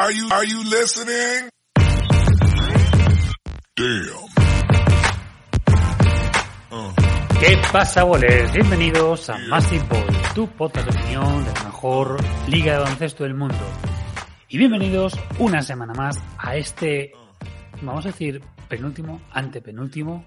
[0.00, 1.50] Are you, are you listening?
[3.74, 4.28] Damn.
[7.40, 8.52] ¿Qué pasa, boles?
[8.52, 10.06] Bienvenidos a Massive Ball,
[10.36, 12.16] tu podcast de opinión de la mejor
[12.48, 13.58] liga de baloncesto del mundo.
[14.48, 17.10] Y bienvenidos una semana más a este,
[17.82, 20.26] vamos a decir, penúltimo, antepenúltimo,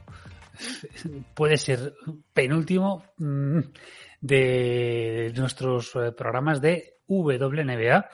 [1.33, 1.93] puede ser
[2.33, 3.59] penúltimo mm,
[4.19, 8.09] de nuestros eh, programas de WNBA,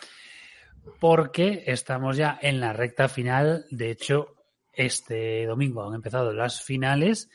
[0.99, 3.65] porque estamos ya en la recta final.
[3.71, 4.35] De hecho,
[4.73, 7.29] este domingo han empezado las finales.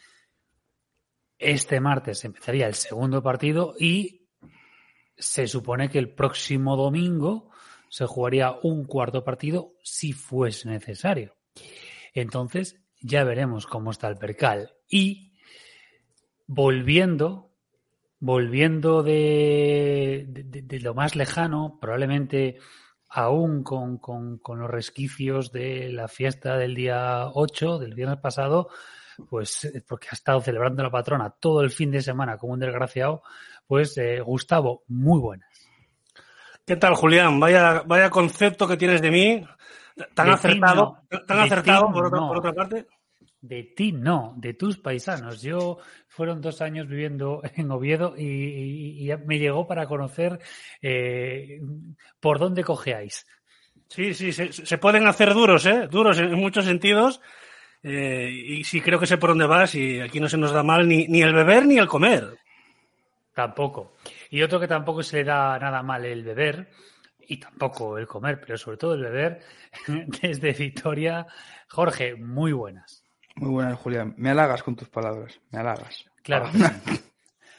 [1.39, 4.29] Este martes empezaría el segundo partido y
[5.17, 7.51] se supone que el próximo domingo
[7.89, 11.37] se jugaría un cuarto partido si fuese necesario.
[12.15, 14.73] Entonces, ya veremos cómo está el percal.
[14.89, 15.35] Y
[16.47, 17.51] volviendo,
[18.19, 22.59] volviendo de, de, lo más lejano, probablemente
[23.13, 28.71] aún con, con, con, los resquicios de la fiesta del día 8, del viernes pasado,
[29.29, 33.23] pues porque ha estado celebrando la patrona todo el fin de semana como un desgraciado,
[33.67, 35.49] pues eh, Gustavo, muy buenas.
[36.67, 37.39] ¿Qué tal, Julián?
[37.39, 39.47] Vaya, vaya concepto que tienes de mí,
[40.15, 41.25] tan De acertado, ti no.
[41.27, 42.29] tan De acertado ti por, otra, no.
[42.29, 42.87] por otra parte.
[43.43, 45.43] De ti no, de tus paisanos.
[45.43, 50.39] Yo fueron dos años viviendo en Oviedo y, y- y me llegó para conocer
[50.81, 51.61] eh,
[52.21, 53.27] por dónde cojeáis.
[53.89, 55.87] Sí, sí, se, se pueden hacer duros, ¿eh?
[55.91, 57.21] Duros en muchos sentidos.
[57.83, 60.63] Eh, y sí creo que sé por dónde vas y aquí no se nos da
[60.63, 62.39] mal ni, ni el beber ni el comer.
[63.35, 63.97] Tampoco.
[64.31, 66.71] Y otro que tampoco se le da nada mal el beber
[67.19, 69.41] y tampoco el comer, pero sobre todo el beber
[70.23, 71.27] desde Vitoria.
[71.69, 73.02] Jorge, muy buenas.
[73.37, 74.15] Muy buenas, Julián.
[74.19, 75.41] Me halagas con tus palabras.
[75.51, 76.05] Me halagas.
[76.23, 76.51] Claro.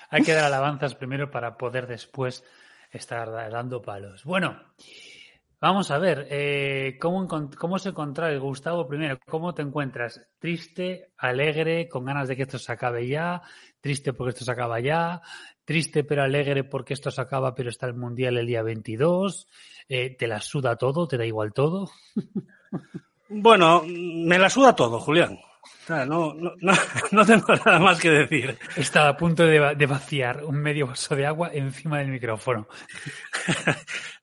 [0.09, 2.43] Hay que dar alabanzas primero para poder después
[2.91, 4.23] estar da- dando palos.
[4.23, 4.61] Bueno,
[5.59, 9.17] vamos a ver, eh, ¿cómo, ¿cómo se encuentra el Gustavo primero?
[9.27, 10.21] ¿Cómo te encuentras?
[10.37, 13.41] ¿Triste, alegre, con ganas de que esto se acabe ya?
[13.81, 15.21] ¿Triste porque esto se acaba ya?
[15.65, 19.47] ¿Triste pero alegre porque esto se acaba pero está el Mundial el día 22?
[19.89, 21.07] Eh, ¿Te la suda todo?
[21.07, 21.89] ¿Te da igual todo?
[23.29, 25.39] Bueno, me la suda todo, Julián.
[25.89, 26.73] No, no, no,
[27.11, 28.57] no tengo nada más que decir.
[28.75, 32.67] Estaba a punto de, va- de vaciar un medio vaso de agua encima del micrófono.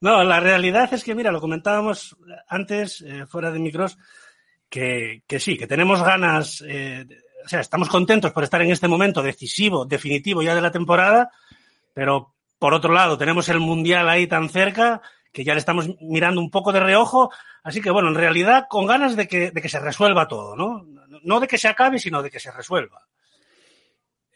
[0.02, 2.16] No, la realidad es que, mira, lo comentábamos
[2.48, 3.98] antes, eh, fuera de micros,
[4.70, 7.04] que, que sí, que tenemos ganas, eh,
[7.44, 11.30] o sea, estamos contentos por estar en este momento decisivo, definitivo ya de la temporada,
[11.92, 15.02] pero por otro lado tenemos el Mundial ahí tan cerca
[15.32, 17.30] que ya le estamos mirando un poco de reojo,
[17.62, 20.86] así que bueno, en realidad con ganas de que, de que se resuelva todo, ¿no?
[21.22, 23.06] No de que se acabe, sino de que se resuelva.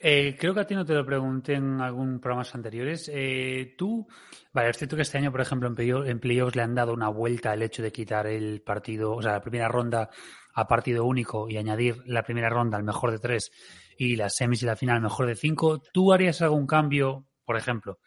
[0.07, 3.11] Eh, creo que a ti no te lo pregunté en algún programas anteriores.
[3.13, 4.07] Eh, tú,
[4.53, 6.93] vale, es cierto que este año, por ejemplo, en playoff- en playoffs le han dado
[6.93, 10.11] una vuelta al hecho de quitar el partido, o sea, la primera ronda
[10.55, 13.51] a partido único y añadir la primera ronda al mejor de tres
[13.97, 15.81] y las semis y la final al mejor de cinco.
[15.93, 17.99] ¿Tú harías algún cambio, por ejemplo,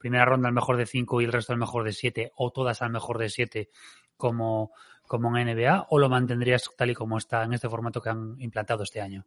[0.00, 2.80] primera ronda al mejor de cinco y el resto al mejor de siete o todas
[2.80, 3.68] al mejor de siete
[4.16, 4.72] como,
[5.06, 8.36] como en NBA o lo mantendrías tal y como está en este formato que han
[8.40, 9.26] implantado este año?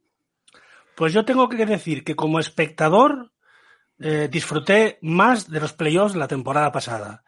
[0.96, 3.32] Pues yo tengo que decir que como espectador
[4.00, 7.24] eh, disfruté más de los playoffs la temporada pasada.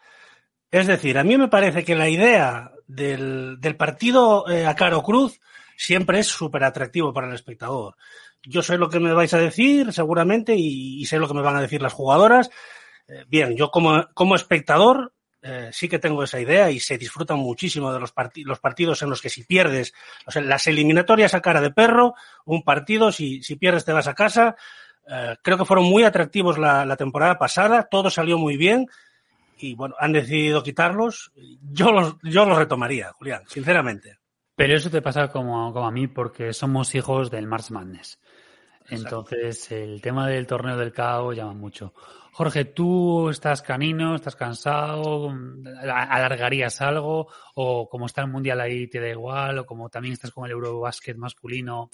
[0.71, 5.39] Es decir, a mí me parece que la idea del, partido eh, a Caro Cruz
[5.77, 7.95] siempre es súper atractivo para el espectador.
[8.43, 11.55] Yo sé lo que me vais a decir, seguramente, y sé lo que me van
[11.55, 12.51] a decir las jugadoras.
[13.07, 17.37] Eh, bien, yo como, como espectador eh, sí que tengo esa idea y se disfrutan
[17.37, 19.93] muchísimo de los, parti- los partidos en los que si pierdes,
[20.25, 22.15] o sea, las eliminatorias a cara de perro,
[22.45, 24.55] un partido, si, si pierdes te vas a casa.
[25.07, 28.87] Eh, creo que fueron muy atractivos la, la temporada pasada, todo salió muy bien
[29.57, 31.31] y bueno, han decidido quitarlos.
[31.61, 34.17] Yo los, yo los retomaría, Julián, sinceramente.
[34.55, 38.19] Pero eso te pasa como, como a mí porque somos hijos del March Madness.
[38.89, 41.93] Entonces, el tema del torneo del caos llama mucho.
[42.33, 45.29] Jorge, ¿tú estás canino, estás cansado?
[45.89, 47.27] ¿A- ¿Alargarías algo?
[47.55, 49.59] ¿O como está el Mundial ahí te da igual?
[49.59, 51.89] ¿O como también estás con el Eurobasket masculino?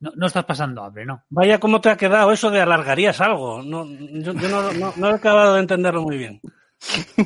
[0.00, 1.24] No, no estás pasando hambre, ¿no?
[1.30, 3.62] Vaya, ¿cómo te ha quedado eso de alargarías algo?
[3.62, 6.40] No, yo yo no, no, no he acabado de entenderlo muy bien.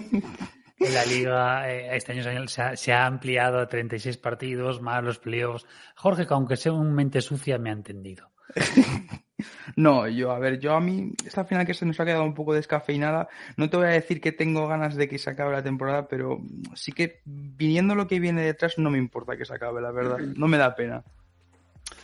[0.82, 4.16] En la liga eh, este año se ha- se ha, se ha ampliado a 36
[4.16, 5.66] partidos, más los playoffs.
[5.94, 8.30] Jorge, que aunque sea un mente sucia, me ha entendido.
[9.76, 12.34] No, yo, a ver, yo a mí, esta final que se nos ha quedado un
[12.34, 15.62] poco descafeinada, no te voy a decir que tengo ganas de que se acabe la
[15.62, 16.40] temporada, pero
[16.74, 20.18] sí que viniendo lo que viene detrás no me importa que se acabe, la verdad.
[20.18, 21.02] No me da pena.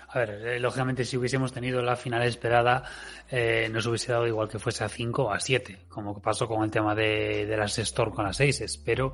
[0.08, 2.84] A ver, eh, lógicamente si hubiésemos tenido la final esperada,
[3.30, 6.62] eh, nos hubiese dado igual que fuese a 5 o a 7, como pasó con
[6.64, 9.12] el tema de, las Storm con las 6, pero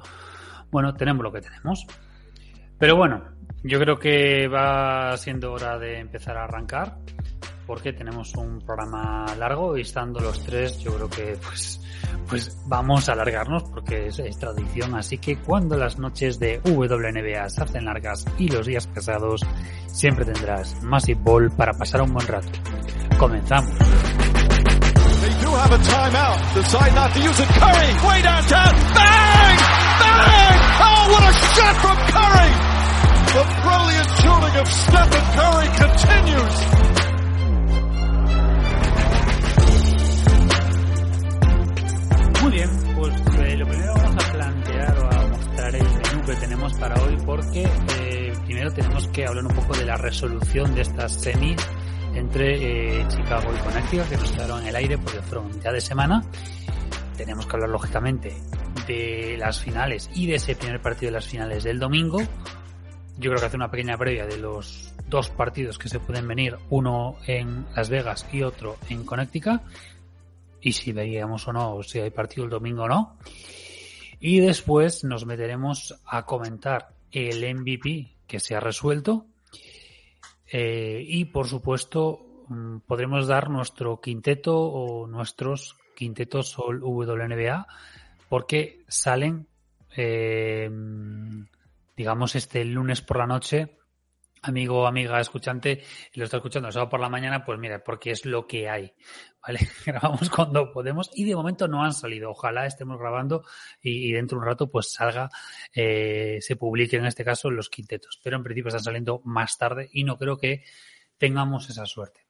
[0.70, 1.87] bueno, tenemos lo que tenemos.
[2.82, 3.23] Pero bueno,
[3.62, 6.96] yo creo que va siendo hora de empezar a arrancar
[7.64, 11.81] porque tenemos un programa largo y estando los tres yo creo que pues
[12.29, 14.96] pues vamos a alargarnos porque es, tradición.
[14.96, 19.43] Así que cuando las noches de WNBA se hacen largas y los días pesados
[19.87, 22.50] siempre tendrás Massive Ball para pasar un buen rato.
[23.17, 23.76] Comenzamos.
[32.12, 32.72] Curry,
[33.32, 36.56] The brilliant shooting of Stephen Curry continues.
[42.43, 46.37] Muy bien, pues eh, lo primero vamos a plantear o a mostrar el menú que
[46.37, 50.82] tenemos para hoy porque eh, primero tenemos que hablar un poco de la resolución de
[50.82, 51.56] estas semis
[52.14, 55.81] entre eh, Chicago y Connecticut que nos quedaron en el aire porque fueron ya de
[55.81, 56.23] semana.
[57.17, 58.37] Tenemos que hablar lógicamente
[58.87, 62.20] de las finales y de ese primer partido de las finales del domingo.
[63.23, 66.57] Yo creo que hacer una pequeña previa de los dos partidos que se pueden venir,
[66.71, 69.63] uno en Las Vegas y otro en Connecticut
[70.61, 73.17] y si veíamos o no, si hay partido el domingo o no.
[74.19, 79.27] Y después nos meteremos a comentar el MVP que se ha resuelto.
[80.51, 82.45] Eh, y por supuesto,
[82.89, 87.69] podremos dar nuestro quinteto o nuestros quintetos Sol WNBA
[88.29, 89.47] porque salen,
[89.97, 90.69] eh,
[92.02, 93.78] digamos, este lunes por la noche
[94.43, 98.10] amigo, amiga, escuchante, y lo está escuchando el sábado por la mañana, pues mira, porque
[98.10, 98.93] es lo que hay,
[99.40, 99.60] ¿vale?
[99.87, 102.31] Grabamos cuando podemos y de momento no han salido.
[102.31, 103.44] Ojalá estemos grabando
[103.81, 105.31] y, y dentro de un rato pues salga,
[105.72, 108.20] eh, se publique en este caso los quintetos.
[108.22, 110.64] Pero en principio están saliendo más tarde y no creo que
[111.19, 112.26] tengamos esa suerte.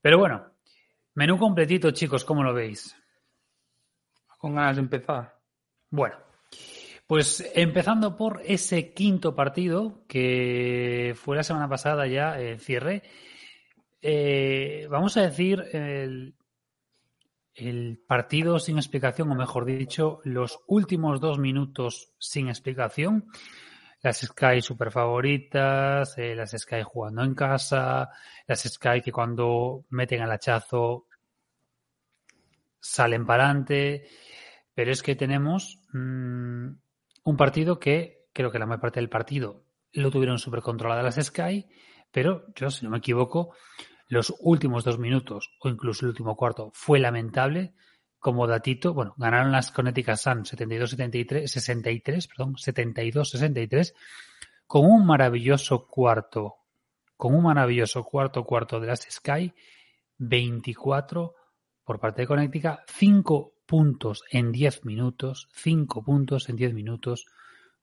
[0.00, 0.52] Pero bueno,
[1.14, 2.96] menú completito, chicos, ¿cómo lo veis?
[4.38, 5.38] Con ganas de empezar.
[5.90, 6.16] Bueno,
[7.06, 13.02] pues empezando por ese quinto partido que fue la semana pasada ya el cierre,
[14.02, 16.34] eh, vamos a decir el,
[17.54, 23.26] el, partido sin explicación, o mejor dicho, los últimos dos minutos sin explicación.
[24.02, 28.10] Las Sky super favoritas, eh, las Sky jugando en casa,
[28.46, 31.06] las Sky que cuando meten al hachazo
[32.78, 34.08] salen para adelante.
[34.74, 36.68] Pero es que tenemos mmm,
[37.26, 41.16] un partido que creo que la mayor parte del partido lo tuvieron súper controlada las
[41.16, 41.66] Sky,
[42.12, 43.52] pero yo, si no me equivoco,
[44.06, 47.74] los últimos dos minutos o incluso el último cuarto fue lamentable.
[48.20, 53.92] Como datito, bueno, ganaron las Connecticut Sun 72-73, 63, perdón, 72-63,
[54.66, 56.54] con un maravilloso cuarto,
[57.16, 59.52] con un maravilloso cuarto cuarto de las Sky,
[60.18, 61.34] 24
[61.84, 67.26] por parte de Connecticut, 5 puntos en 10 minutos, 5 puntos en 10 minutos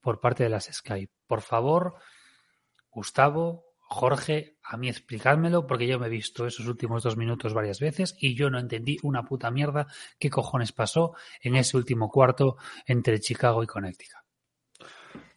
[0.01, 1.09] por parte de las Sky.
[1.27, 1.95] Por favor,
[2.89, 7.79] Gustavo, Jorge, a mí explicádmelo porque yo me he visto esos últimos dos minutos varias
[7.79, 9.87] veces y yo no entendí una puta mierda
[10.17, 12.57] qué cojones pasó en ese último cuarto
[12.87, 14.23] entre Chicago y Connecticut.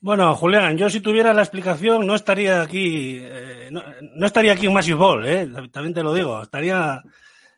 [0.01, 3.83] Bueno, Julián, yo si tuviera la explicación no estaría aquí, eh, no,
[4.15, 7.03] no, estaría aquí en Massive Ball, eh, también te lo digo, estaría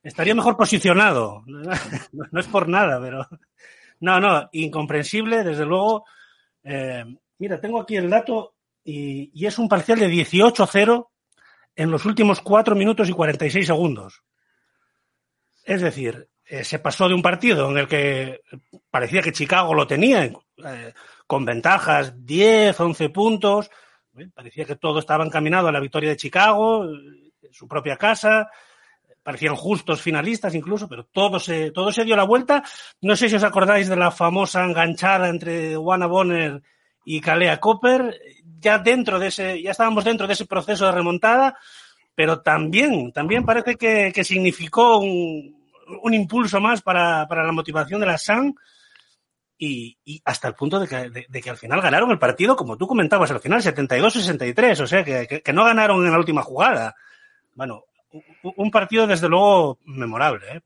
[0.09, 1.45] estaría mejor posicionado.
[2.13, 3.27] No, es por nada, pero.
[4.01, 6.05] No, no, incomprensible, desde luego.
[6.63, 7.05] Eh,
[7.39, 11.09] mira, tengo aquí el dato y, es un parcial de 18-0
[11.75, 14.23] en los últimos 4 minutos y 46 segundos.
[15.65, 18.41] Es decir, eh, se pasó de un partido en el que
[18.89, 20.95] parecía que Chicago lo tenía, eh,
[21.27, 23.71] con ventajas 10, 11 puntos.
[24.33, 28.49] Parecía que todo estaba encaminado a la victoria de Chicago, en su propia casa,
[29.29, 32.63] parecían justos finalistas incluso, pero todo se, todo se dio la vuelta.
[33.03, 36.63] No sé si os acordáis de la famosa enganchada entre Juana Bonner
[37.05, 38.19] y Kalea Copper.
[38.59, 41.59] Ya dentro de ese, ya estábamos dentro de ese proceso de remontada,
[42.15, 45.63] pero también, también parece que, que significó un,
[46.03, 48.55] un, impulso más para, para, la motivación de la SAN.
[49.59, 52.57] Y, y, hasta el punto de que, de, de que, al final ganaron el partido,
[52.57, 56.19] como tú comentabas, al final 72-63, o sea, que, que, que no ganaron en la
[56.19, 56.97] última jugada.
[57.53, 57.85] Bueno,
[58.57, 60.47] un partido desde luego memorable.
[60.53, 60.61] ¿eh?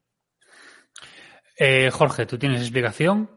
[1.57, 3.31] Eh, Jorge, ¿tú tienes explicación?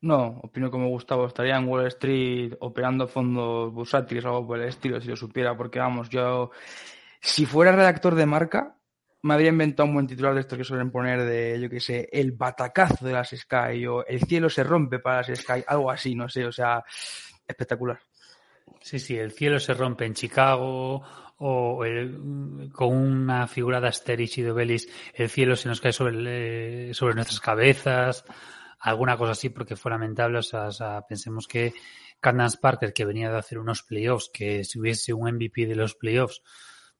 [0.00, 4.68] No, opino como Gustavo, estaría en Wall Street operando fondos bursátiles o algo por el
[4.68, 6.50] estilo, si lo supiera, porque vamos, yo,
[7.20, 8.76] si fuera redactor de marca,
[9.22, 12.08] me habría inventado un buen titular de estos que suelen poner de, yo qué sé,
[12.12, 16.14] el batacazo de las Sky o el cielo se rompe para las Sky, algo así,
[16.14, 16.84] no sé, o sea,
[17.46, 17.98] espectacular.
[18.80, 21.02] Sí, sí, el cielo se rompe en Chicago
[21.38, 25.92] o el, con una figura de Asterix y de Obelix, el cielo se nos cae
[25.92, 28.24] sobre, el, sobre nuestras cabezas,
[28.80, 30.38] alguna cosa así porque fue lamentable.
[30.38, 31.72] O sea, o sea, pensemos que
[32.20, 35.94] Candace Parker, que venía de hacer unos playoffs, que si hubiese un MVP de los
[35.94, 36.42] playoffs,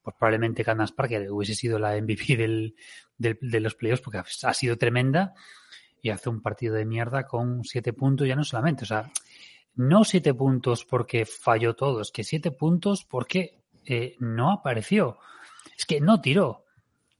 [0.03, 2.75] pues probablemente Candace Parker hubiese sido la MVP del,
[3.19, 5.33] del- de los playoffs porque ha sido tremenda
[6.03, 9.11] y hace un partido de mierda con siete puntos, ya no solamente, o sea,
[9.75, 15.19] no siete puntos porque falló todo, es que siete puntos porque eh, no apareció,
[15.77, 16.65] es que no tiró, o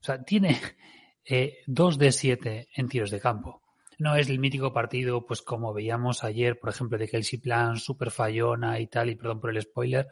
[0.01, 0.59] sea, tiene
[1.25, 3.61] eh, dos de siete en tiros de campo.
[3.99, 8.11] No es el mítico partido, pues como veíamos ayer, por ejemplo, de Kelsey Plan, super
[8.11, 10.07] fallona y tal, y perdón por el spoiler.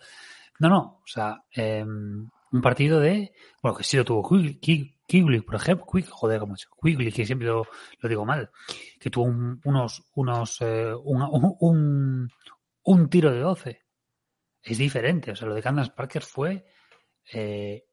[0.60, 4.96] No, no, o sea, eh, un partido de, bueno, que sí lo tuvo Quig- Quig-
[5.08, 7.68] Quigley, por ejemplo, Quig, joder, como Quigley, que siempre lo,
[8.02, 8.50] digo mal,
[9.00, 12.30] que tuvo un- unos, unos, eh, un-
[12.84, 13.82] un tiro de 12.
[14.66, 16.66] Es diferente, o sea, lo de Candace Parker fue,
[17.32, 17.86] eh,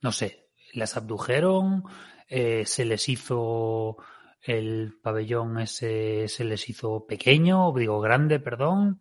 [0.00, 1.82] no sé, las abdujeron,
[2.28, 3.96] eh, se les hizo
[4.40, 9.00] el pabellón ese, se les hizo pequeño, digo grande, perdón,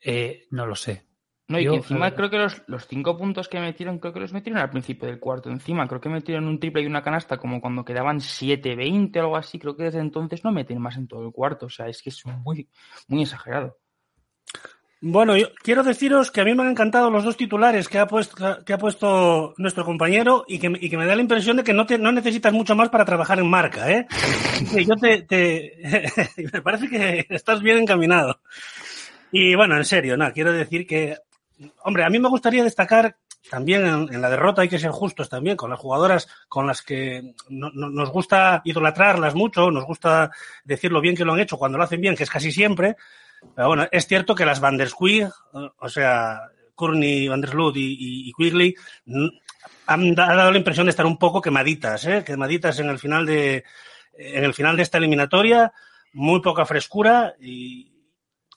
[0.00, 1.06] eh, no lo sé.
[1.48, 4.12] No, y Yo, que encima eh, creo que los, los cinco puntos que metieron, creo
[4.12, 5.50] que los metieron al principio del cuarto.
[5.50, 9.36] Encima, creo que metieron un triple y una canasta como cuando quedaban 7-20 o algo
[9.36, 9.58] así.
[9.58, 11.66] Creo que desde entonces no meten más en todo el cuarto.
[11.66, 12.68] O sea, es que es muy,
[13.08, 13.78] muy exagerado.
[15.04, 18.06] Bueno, yo quiero deciros que a mí me han encantado los dos titulares que ha
[18.06, 21.84] puesto, que ha puesto nuestro compañero y que, me- da la impresión de que no,
[21.86, 24.06] te, no necesitas mucho más para trabajar en marca, ¿eh?
[24.86, 25.26] Yo te,
[26.52, 28.40] me parece que estás bien encaminado.
[29.32, 31.16] Y bueno, en serio, nada, quiero decir que,
[31.84, 33.16] hombre, a mí me gustaría destacar
[33.50, 37.34] también en, la derrota hay que ser justos también con las jugadoras con las que
[37.48, 40.30] no- no- nos gusta idolatrarlas mucho, nos gusta
[40.64, 42.96] decir lo bien que lo han hecho cuando lo hacen bien, que es casi siempre.
[43.56, 45.28] Bueno, es cierto que las Van der Squig,
[45.78, 46.40] o sea,
[46.74, 48.74] Courtney, Van der Sloot y, Quigley,
[49.06, 49.28] mm,
[49.86, 52.24] han da- dado la impresión de estar un poco quemaditas, ¿eh?
[52.24, 53.64] quemaditas en el final de
[54.14, 55.72] en el final de esta eliminatoria,
[56.12, 57.90] muy poca frescura y,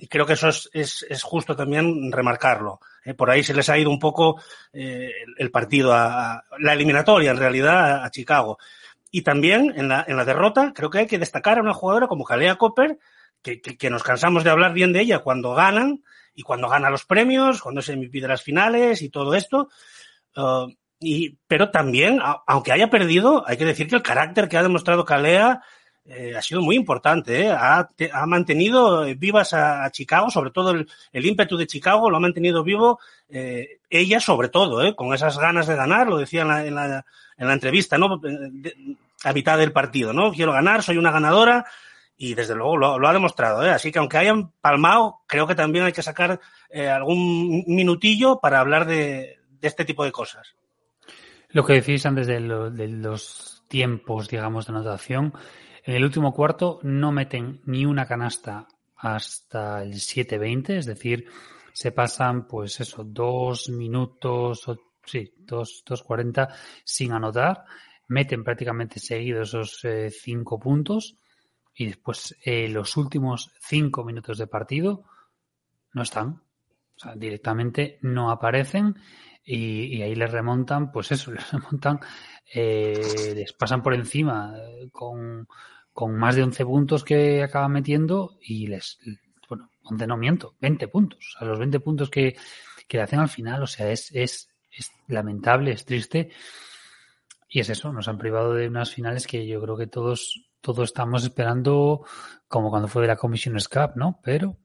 [0.10, 2.80] creo que eso es, es, es justo también remarcarlo.
[3.04, 3.14] ¿eh?
[3.14, 4.42] Por ahí se les ha ido un poco
[4.74, 8.58] eh, el, partido, a, la eliminatoria en realidad a, a Chicago.
[9.12, 12.08] Y también en la, en la derrota creo que hay que destacar a una jugadora
[12.08, 13.00] como Kalea Copper,
[13.54, 17.62] que, nos cansamos de hablar bien de ella cuando ganan y cuando gana los premios,
[17.62, 19.70] cuando es MVP de las finales y todo esto.
[20.36, 20.68] Uh,
[21.00, 25.06] y, pero también, aunque haya perdido, hay que decir que el carácter que ha demostrado
[25.06, 25.62] Kalea
[26.06, 27.44] eh, ha sido muy importante.
[27.44, 27.52] ¿eh?
[27.52, 32.18] Ha, te- ha mantenido vivas a, Chicago, sobre todo el, el ímpetu de Chicago lo
[32.18, 33.00] ha mantenido vivo
[33.30, 34.96] eh, ella, sobre todo, ¿eh?
[34.96, 37.06] con esas ganas de ganar, lo decía en la, en la,
[37.38, 38.18] en la entrevista, ¿no?
[38.18, 40.32] De- a mitad del partido, ¿no?
[40.32, 41.66] Quiero ganar, soy una ganadora
[42.18, 43.66] y desde luego lo, ha demostrado.
[43.66, 43.72] ¿eh?
[43.72, 48.60] Así que aunque hayan palmado, creo que también hay que sacar eh, algún minutillo para
[48.60, 50.56] hablar de, este tipo de cosas.
[51.50, 55.34] Lo que decís antes de, lo- de los tiempos, digamos, de anotación,
[55.84, 58.68] en el último cuarto no meten ni una canasta
[58.98, 61.28] hasta el 7-20, es decir,
[61.74, 66.50] se pasan, pues eso, dos minutos, o, sí, dos, dos cuarenta
[66.84, 67.66] sin anotar,
[68.08, 71.18] meten prácticamente seguidos esos eh, cinco puntos
[71.76, 75.04] y después eh, los últimos cinco minutos de partido
[75.94, 76.42] no están.
[76.96, 78.96] O sea, directamente no aparecen
[79.44, 82.00] y, ahí les remontan, pues eso, les remontan,
[82.54, 85.48] eh, les pasan por encima eh, con,
[85.94, 89.00] con más de 11 puntos que acaban metiendo y les,
[89.50, 91.20] bueno, 11 no miento, 20 puntos.
[91.36, 92.36] O sea, los 20 puntos que,
[92.88, 96.30] que le hacen al final, o sea, es, es, es lamentable, es triste.
[97.48, 100.86] Y es eso, nos han privado de unas finales que yo creo que todos, todos
[100.90, 102.06] estamos esperando,
[102.48, 104.20] como cuando fue de la Commissioners Cup, ¿no?
[104.24, 104.58] Pero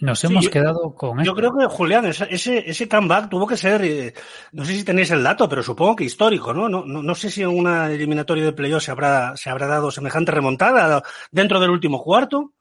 [0.00, 1.34] nos hemos yo- quedado con Yo esto.
[1.34, 2.28] creo que, Julián, ese,
[2.70, 4.14] ese, comeback tuvo que ser, eh,
[4.52, 6.68] no sé si tenéis el dato, pero supongo que histórico, ¿no?
[6.68, 9.90] No, no, no sé si en una eliminatoria de playoff se habrá, se habrá dado
[9.90, 12.52] semejante remontada dentro del último cuarto.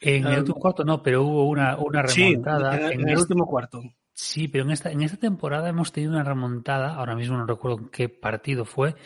[0.00, 2.76] En el Um, último cuarto no, pero hubo una, una Sí, remontada.
[2.76, 3.82] en, en en el este- último cuarto.
[4.20, 7.78] Sí, pero en esta, en esta temporada hemos tenido una remontada, ahora mismo no recuerdo
[7.78, 8.96] en qué partido fue,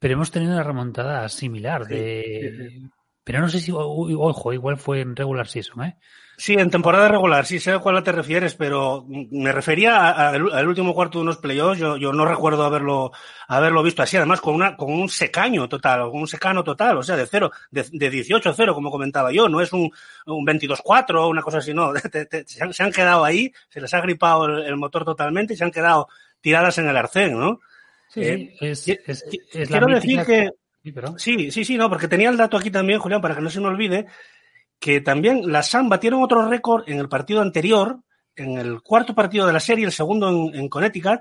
[0.00, 2.70] pero hemos tenido una remontada similar Sí, de...
[2.70, 2.90] sí,
[3.22, 5.96] Pero no sé si, ojo, igual fue en regular season, ¿eh?
[6.40, 10.94] Sí, en temporada regular, sí sé a cuál te refieres, pero me refería al último
[10.94, 11.80] cuarto de unos playoffs.
[11.80, 13.10] Yo, yo no recuerdo haberlo,
[13.48, 17.02] haberlo visto así, además con una, con un secaño total, con un secano total, o
[17.02, 19.90] sea, de cero, de, de 18-0, como comentaba yo, no es un,
[20.26, 21.92] un 22-4 o una cosa así, no.
[22.12, 25.04] Te- te- se, han, se han quedado ahí, se les ha gripado el, el motor
[25.04, 26.06] totalmente y se han quedado
[26.40, 27.58] tiradas en el arcén, ¿no?
[28.06, 30.50] Sí, Eh, sí, es, qui- es- es la Quiero decir que,
[30.84, 31.18] Sí, perdón.
[31.18, 33.60] Sí, sí, sí, no, porque tenía el dato aquí también, Julián, para que no se
[33.60, 34.06] me olvide,
[34.78, 38.00] que también las SAM batieron otro récord en el partido anterior,
[38.36, 41.20] en el cuarto partido de la serie, el segundo en, en Connecticut.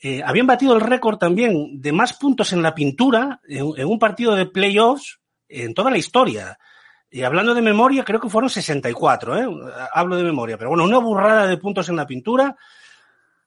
[0.00, 4.00] Eh, habían batido el récord también de más puntos en la pintura en, en un
[4.00, 6.58] partido de playoffs en toda la historia.
[7.10, 9.46] y hablando de memoria, creo que fueron 64, ¿eh?
[9.92, 12.56] Hablo de memoria, pero bueno, una burrada de puntos en la pintura.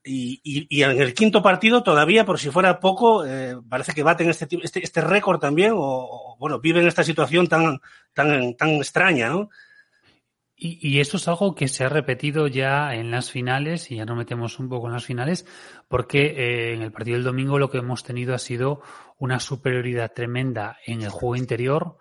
[0.08, 4.46] Y, en el quinto partido todavía, por si fuera poco, eh, parece que baten este,
[4.62, 7.80] este, este récord también, o, o, bueno, viven esta situación tan,
[8.14, 9.50] tan, tan extraña, ¿no?
[10.58, 14.06] Y, y, eso es algo que se ha repetido ya en las finales, y ya
[14.06, 15.44] nos metemos un poco en las finales,
[15.88, 18.80] porque eh, en el partido del domingo lo que hemos tenido ha sido
[19.18, 21.98] una superioridad tremenda en el juego interior,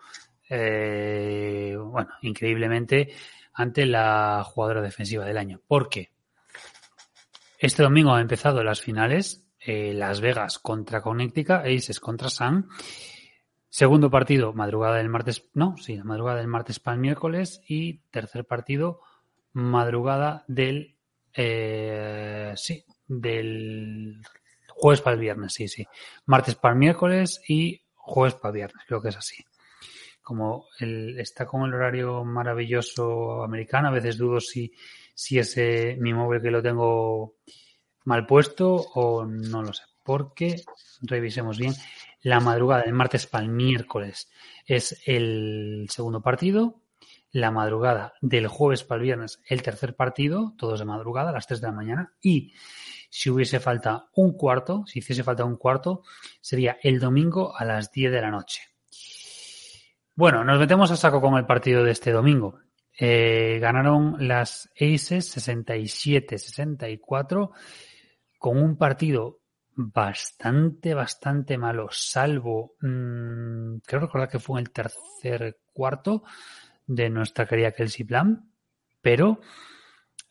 [0.49, 3.13] eh, bueno, increíblemente,
[3.51, 5.59] ante la jugadora defensiva del año.
[5.67, 6.14] ¿Por qué?
[7.57, 12.69] Este domingo han empezado las finales, eh, Las Vegas contra Connecticut, Aces contra Sun.
[13.69, 17.61] Segundo partido, madrugada del martes, no, sí, madrugada del martes para el miércoles.
[17.67, 19.01] Y tercer partido,
[19.53, 20.95] madrugada del,
[21.33, 24.21] eh, sí, del
[24.67, 25.85] jueves para el viernes, sí, sí.
[26.25, 29.43] Martes para el miércoles y jueves para el viernes, creo que es así.
[30.21, 34.73] Como el, está con el horario maravilloso americano, a veces dudo si,
[35.15, 35.57] si es
[35.97, 37.37] mi móvil que lo tengo
[38.03, 39.83] mal puesto o no lo sé.
[40.03, 40.61] Porque,
[41.01, 41.73] revisemos bien,
[42.21, 44.29] la madrugada del martes para el miércoles
[44.67, 46.81] es el segundo partido.
[47.31, 51.47] La madrugada del jueves para el viernes, el tercer partido, todos de madrugada, a las
[51.47, 52.13] 3 de la mañana.
[52.21, 52.53] Y
[53.09, 56.03] si hubiese falta un cuarto, si hiciese falta un cuarto,
[56.39, 58.61] sería el domingo a las 10 de la noche.
[60.15, 62.59] Bueno, nos metemos a saco con el partido de este domingo.
[62.97, 67.51] Eh, ganaron las Aces 67-64
[68.39, 69.41] con un partido
[69.75, 76.23] bastante, bastante malo, salvo, mmm, creo recordar que fue en el tercer cuarto
[76.87, 78.49] de nuestra querida Kelsey Plan,
[79.01, 79.41] pero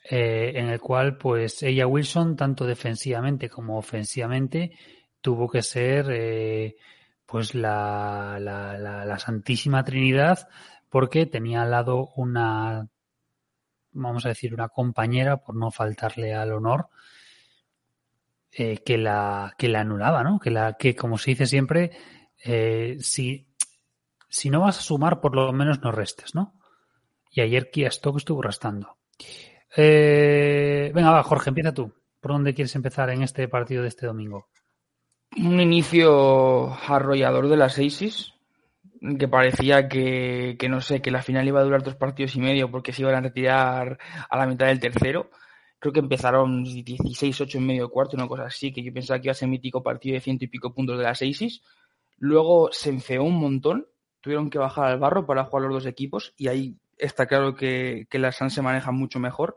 [0.09, 4.79] eh, en el cual pues ella Wilson, tanto defensivamente como ofensivamente,
[5.21, 6.77] tuvo que ser eh,
[7.27, 10.49] pues la, la, la, la Santísima Trinidad
[10.95, 12.87] porque tenía al lado una,
[13.91, 16.87] vamos a decir, una compañera, por no faltarle al honor,
[18.53, 20.39] eh, que, la, que la anulaba, ¿no?
[20.39, 21.91] Que, la, que como se dice siempre,
[22.45, 23.49] eh, si,
[24.29, 26.61] si no vas a sumar, por lo menos no restes, ¿no?
[27.29, 28.97] Y ayer Kia Stock estuvo restando.
[29.77, 31.93] Eh, venga, va, Jorge, empieza tú.
[32.21, 34.47] ¿Por dónde quieres empezar en este partido de este domingo?
[35.39, 38.34] Un inicio arrollador de las Aces,
[39.19, 42.41] que parecía que, que, no sé, que la final iba a durar dos partidos y
[42.41, 45.31] medio porque se iban a retirar a la mitad del tercero.
[45.79, 49.33] Creo que empezaron 16-8 en medio cuarto, una cosa así, que yo pensaba que iba
[49.33, 51.63] a ser mítico partido de ciento y pico puntos de las Aces.
[52.19, 53.87] Luego se enfeó un montón,
[54.21, 58.07] tuvieron que bajar al barro para jugar los dos equipos y ahí está claro que,
[58.09, 59.57] que las Suns se manejan mucho mejor.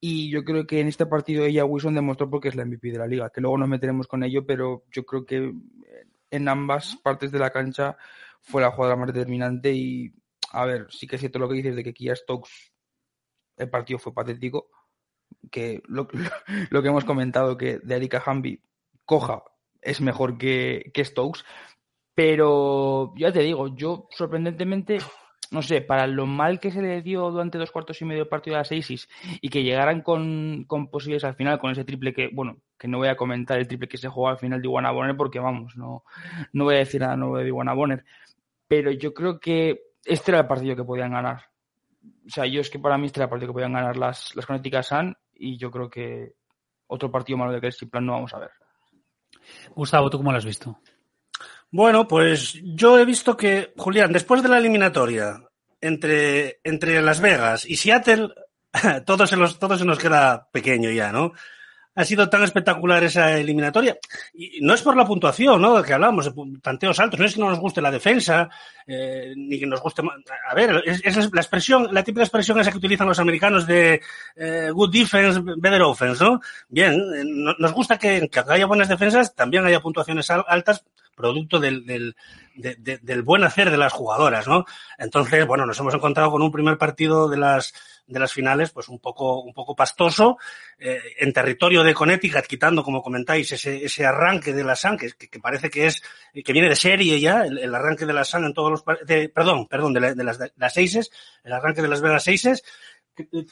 [0.00, 2.98] Y yo creo que en este partido ella Wilson demostró porque es la MVP de
[2.98, 5.52] la liga, que luego nos meteremos con ello, pero yo creo que
[6.30, 7.96] en ambas partes de la cancha
[8.48, 10.12] fue la jugadora más determinante y
[10.52, 12.72] a ver, sí que es cierto lo que dices de que Kia Stokes
[13.58, 14.70] el partido fue patético,
[15.50, 16.08] que lo,
[16.70, 18.62] lo, que hemos comentado que de Erika Hamby
[19.04, 19.42] coja
[19.82, 21.44] es mejor que, que Stokes,
[22.14, 24.98] pero ya te digo, yo sorprendentemente
[25.50, 28.28] no sé, para lo mal que se le dio durante dos cuartos y medio del
[28.28, 29.08] partido de las Aces
[29.40, 32.98] y que llegaran con, con posibles al final, con ese triple que, bueno, que no
[32.98, 35.76] voy a comentar el triple que se jugó al final de Iguana Bonner porque, vamos,
[35.76, 36.04] no,
[36.52, 38.04] no voy a decir nada nuevo de Iguana Bonner.
[38.68, 41.46] Pero yo creo que este era el partido que podían ganar.
[42.26, 44.34] O sea, yo es que para mí este era el partido que podían ganar las,
[44.36, 46.34] las Connecticut Sun y yo creo que
[46.86, 48.50] otro partido malo de Kelsey Plan no vamos a ver.
[49.74, 50.78] Gustavo, ¿tú cómo lo has visto?
[51.70, 55.42] Bueno, pues yo he visto que, Julián, después de la eliminatoria
[55.80, 58.28] entre, entre Las Vegas y Seattle,
[59.06, 61.32] todo se, los, todo se nos queda pequeño ya, ¿no?
[61.98, 63.98] Ha sido tan espectacular esa eliminatoria.
[64.32, 65.82] Y no es por la puntuación, ¿no?
[65.82, 67.18] Que hablamos de tanteos altos.
[67.18, 68.48] No es que no nos guste la defensa,
[68.86, 70.02] eh, ni que nos guste.
[70.48, 74.00] A ver, es, es, la expresión, la típica expresión esa que utilizan los americanos de
[74.36, 76.40] eh, good defense, better offense, ¿no?
[76.68, 77.24] Bien, eh,
[77.58, 80.84] nos gusta que, que haya buenas defensas, también haya puntuaciones altas,
[81.18, 82.16] producto del, del,
[82.54, 84.64] de, de, del buen hacer de las jugadoras, ¿no?
[84.96, 87.74] Entonces, bueno, nos hemos encontrado con un primer partido de las
[88.08, 90.38] de las finales, pues un poco, un poco pastoso,
[90.78, 95.38] eh, en territorio de Connecticut, quitando, como comentáis, ese, ese arranque de la SAN, que,
[95.40, 96.02] parece que es,
[96.32, 99.28] que viene de serie ya, el, el arranque de la SAN en todos los, de,
[99.28, 101.10] perdón, perdón, de, la, de las, de las Seises,
[101.44, 102.64] el arranque de las Vegas Seises,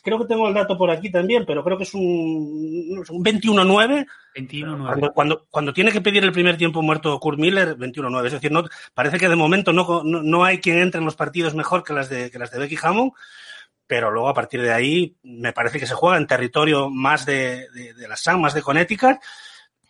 [0.03, 4.07] creo que tengo el dato por aquí también, pero creo que es un, un 21-9.
[4.35, 8.27] 21 cuando, cuando, cuando, tiene que pedir el primer tiempo muerto Kurt Miller, 21-9.
[8.27, 11.17] Es decir, no, parece que de momento no, no, no, hay quien entre en los
[11.17, 13.13] partidos mejor que las de, que las de Becky Hammond,
[13.87, 17.69] pero luego a partir de ahí me parece que se juega en territorio más de,
[17.71, 19.19] de, de la SAM, más de Connecticut,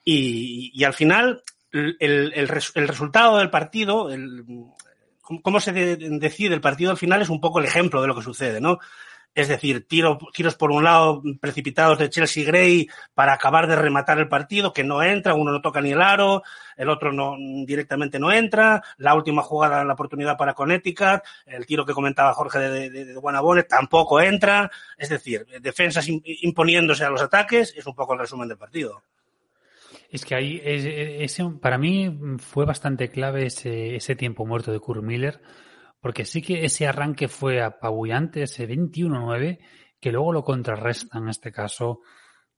[0.05, 4.45] y, y al final el, el, el, res, el resultado del partido, el,
[5.43, 8.15] cómo se de, decide el partido al final es un poco el ejemplo de lo
[8.15, 8.79] que sucede, ¿no?
[9.37, 14.19] Es decir, tiro, tiros por un lado precipitados de Chelsea Gray para acabar de rematar
[14.19, 16.43] el partido, que no entra, uno no toca ni el aro,
[16.75, 21.85] el otro no directamente no entra, la última jugada, la oportunidad para Connecticut, el tiro
[21.85, 27.87] que comentaba Jorge de, de, tampoco entra, es decir, defensas imponiéndose a los ataques, es
[27.87, 29.03] un poco el resumen del partido.
[30.09, 35.03] Es que ahí, ese, para mí fue bastante clave ese, ese tiempo muerto de Kurt
[35.03, 35.43] Miller
[36.07, 39.59] porque sí que ese arranque fue apabullante, ese 21-9,
[39.99, 42.03] que luego lo contrarresta en este caso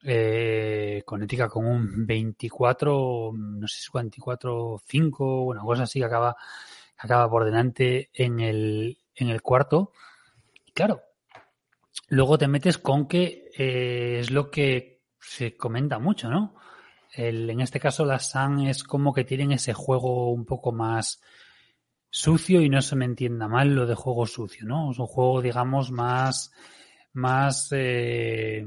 [0.05, 6.37] eh, con un 24, no sé si 24-5, una cosa así que acaba,
[6.99, 9.93] acaba por delante en el, en el cuarto.
[10.67, 11.01] Y claro,
[12.11, 16.55] luego te metes con que eh, es lo que se comenta mucho, ¿no?
[17.15, 21.23] El, en este caso, las Sun es como que tienen ese juego un poco más
[22.11, 24.91] sucio y no se me entienda mal lo de juego sucio, ¿no?
[24.93, 26.53] Es un juego, digamos, más,
[27.13, 28.65] más eh,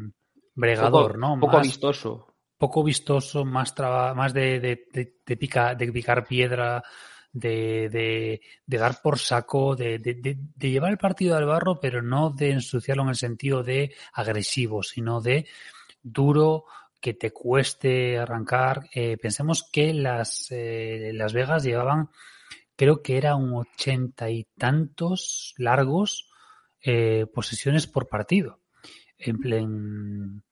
[0.56, 1.40] bregador, poco, ¿no?
[1.40, 2.28] Poco más, vistoso.
[2.58, 6.84] Poco vistoso, más traba, más de, de, de, de, pica, de picar piedra,
[7.32, 12.02] de, de, de dar por saco, de, de, de, llevar el partido al barro, pero
[12.02, 15.48] no de ensuciarlo en el sentido de agresivo, sino de
[16.04, 16.66] duro,
[17.00, 18.88] que te cueste arrancar.
[18.94, 22.10] Eh, pensemos que las, eh, Las Vegas llevaban
[22.76, 26.30] creo que era un ochenta y tantos largos
[26.82, 28.60] eh, posesiones por partido
[29.18, 30.44] en,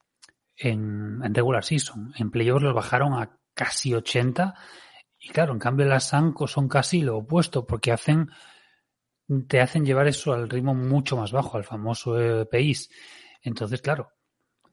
[0.57, 2.13] en, en, regular season.
[2.17, 4.55] En playoffs los bajaron a casi 80
[5.19, 8.29] y claro, en cambio las Sanco son casi lo opuesto porque hacen
[9.47, 12.47] te hacen llevar eso al ritmo mucho más bajo, al famoso eh.
[13.41, 14.11] Entonces, claro,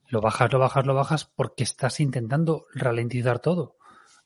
[0.08, 3.76] lo bajas, lo bajas, lo bajas porque estás intentando ralentizar todo.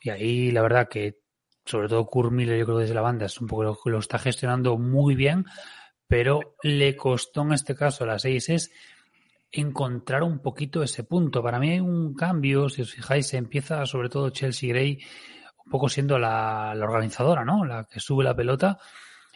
[0.01, 1.20] Y ahí la verdad que
[1.71, 3.99] sobre todo Kurt yo creo que desde la banda es un poco lo que lo
[3.99, 5.47] está gestionando muy bien,
[6.07, 8.73] pero le costó en este caso a las seis es
[9.53, 11.43] encontrar un poquito ese punto.
[11.43, 14.99] Para mí hay un cambio, si os fijáis, empieza sobre todo Chelsea Gray
[15.65, 17.65] un poco siendo la, la organizadora, ¿no?
[17.65, 18.79] La que sube la pelota.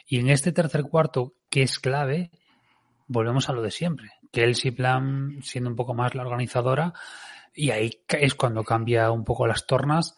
[0.06, 2.30] Y en este tercer cuarto, que es clave,
[3.06, 4.10] volvemos a lo de siempre.
[4.32, 6.92] Kelsey Plan siendo un poco más la organizadora
[7.54, 10.16] y ahí es cuando cambia un poco las tornas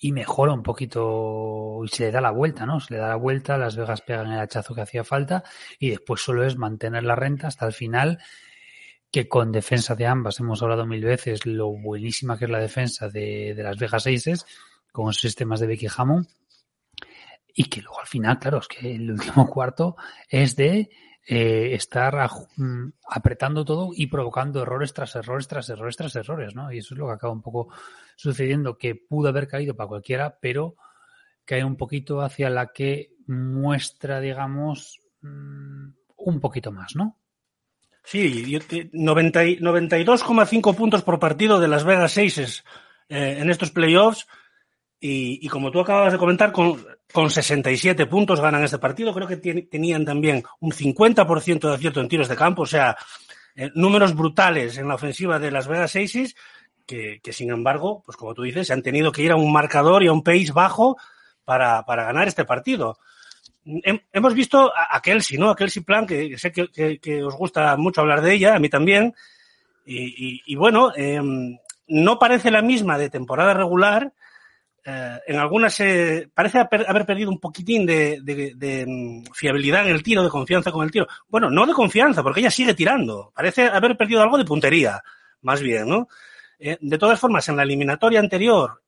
[0.00, 2.80] y mejora un poquito y se le da la vuelta, ¿no?
[2.80, 5.44] Se le da la vuelta, Las Vegas pegan el hachazo que hacía falta
[5.78, 8.18] y después solo es mantener la renta hasta el final,
[9.10, 13.08] que con defensa de ambas hemos hablado mil veces lo buenísima que es la defensa
[13.08, 14.46] de, de Las Vegas Aces
[14.92, 16.26] con los sistemas de Becky Hammond
[17.54, 19.96] y que luego al final, claro, es que el último cuarto
[20.28, 20.90] es de
[21.30, 22.16] eh, estar
[22.56, 26.72] mm, apretando todo y provocando errores tras errores tras errores tras errores, ¿no?
[26.72, 27.68] Y eso es lo que acaba un poco
[28.16, 30.76] sucediendo, que pudo haber caído para cualquiera, pero
[31.44, 37.18] cae un poquito hacia la que muestra, digamos, mm, un poquito más, ¿no?
[38.02, 38.58] Sí,
[38.92, 42.64] 92,5 puntos por partido de Las Vegas Aces
[43.10, 44.26] eh, en estos playoffs.
[44.98, 46.82] Y, y, como tú acabas de comentar, con,
[47.12, 49.14] con 67 puntos ganan este partido.
[49.14, 52.96] Creo que tenían también un 50% de acierto en tiros de campo, o sea,
[53.54, 56.36] eh, números brutales en la ofensiva de Las Vegas Aces,
[56.86, 60.02] que, sin embargo, pues como tú dices, se han tenido que ir a un marcador
[60.02, 60.96] y a un pace bajo
[61.44, 62.98] para, para ganar este partido.
[64.12, 65.50] Hemos visto a Kelsey, ¿no?
[65.50, 69.14] A Kelsey Plan, que sé que, os gusta mucho hablar de ella, a mí también.
[69.84, 71.20] Y, bueno, eh,
[71.88, 74.12] no parece la misma de temporada regular,
[74.90, 80.22] eh, en algunas eh, parece haber perdido un poquitín de, de, fiabilidad en el tiro,
[80.22, 81.06] de confianza con el tiro.
[81.28, 83.30] Bueno, no de confianza, porque ella sigue tirando.
[83.34, 85.02] Parece haber perdido algo de puntería,
[85.42, 86.08] más bien, ¿no?
[86.58, 88.82] Eh, de todas formas, en la eliminatoria anterior,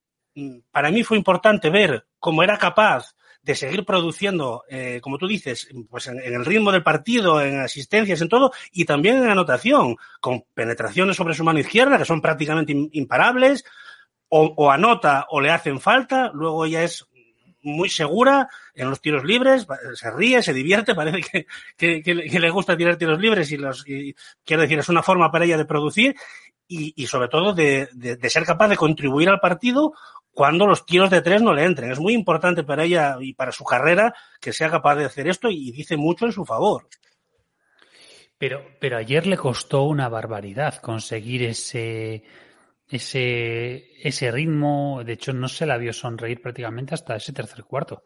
[0.71, 5.69] para mí fue importante ver cómo era capaz de seguir produciendo, eh, como tú dices,
[5.91, 10.45] pues en, el ritmo del partido, en asistencias, en todo, y también en anotación, con
[10.55, 13.65] penetraciones sobre su mano izquierda, que son prácticamente imparables,
[14.31, 17.07] o, anota o le hacen falta, luego ella es
[17.63, 22.77] muy segura en los tiros libres, se ríe, se divierte, parece que, que le gusta
[22.77, 24.15] tirar tiros libres y, los, y
[24.45, 26.17] quiero decir, es una forma para ella de producir
[26.67, 29.93] y, y sobre todo de, de, de, ser capaz de contribuir al partido
[30.31, 31.91] cuando los tiros de tres no le entren.
[31.91, 35.51] Es muy importante para ella y para su carrera que sea capaz de hacer esto
[35.51, 36.87] y dice mucho en su favor.
[38.39, 42.23] Pero, pero ayer le costó una barbaridad conseguir ese,
[42.91, 45.03] ese, ese ritmo.
[45.05, 48.03] De hecho, no se la vio sonreír prácticamente hasta ese tercer cuarto.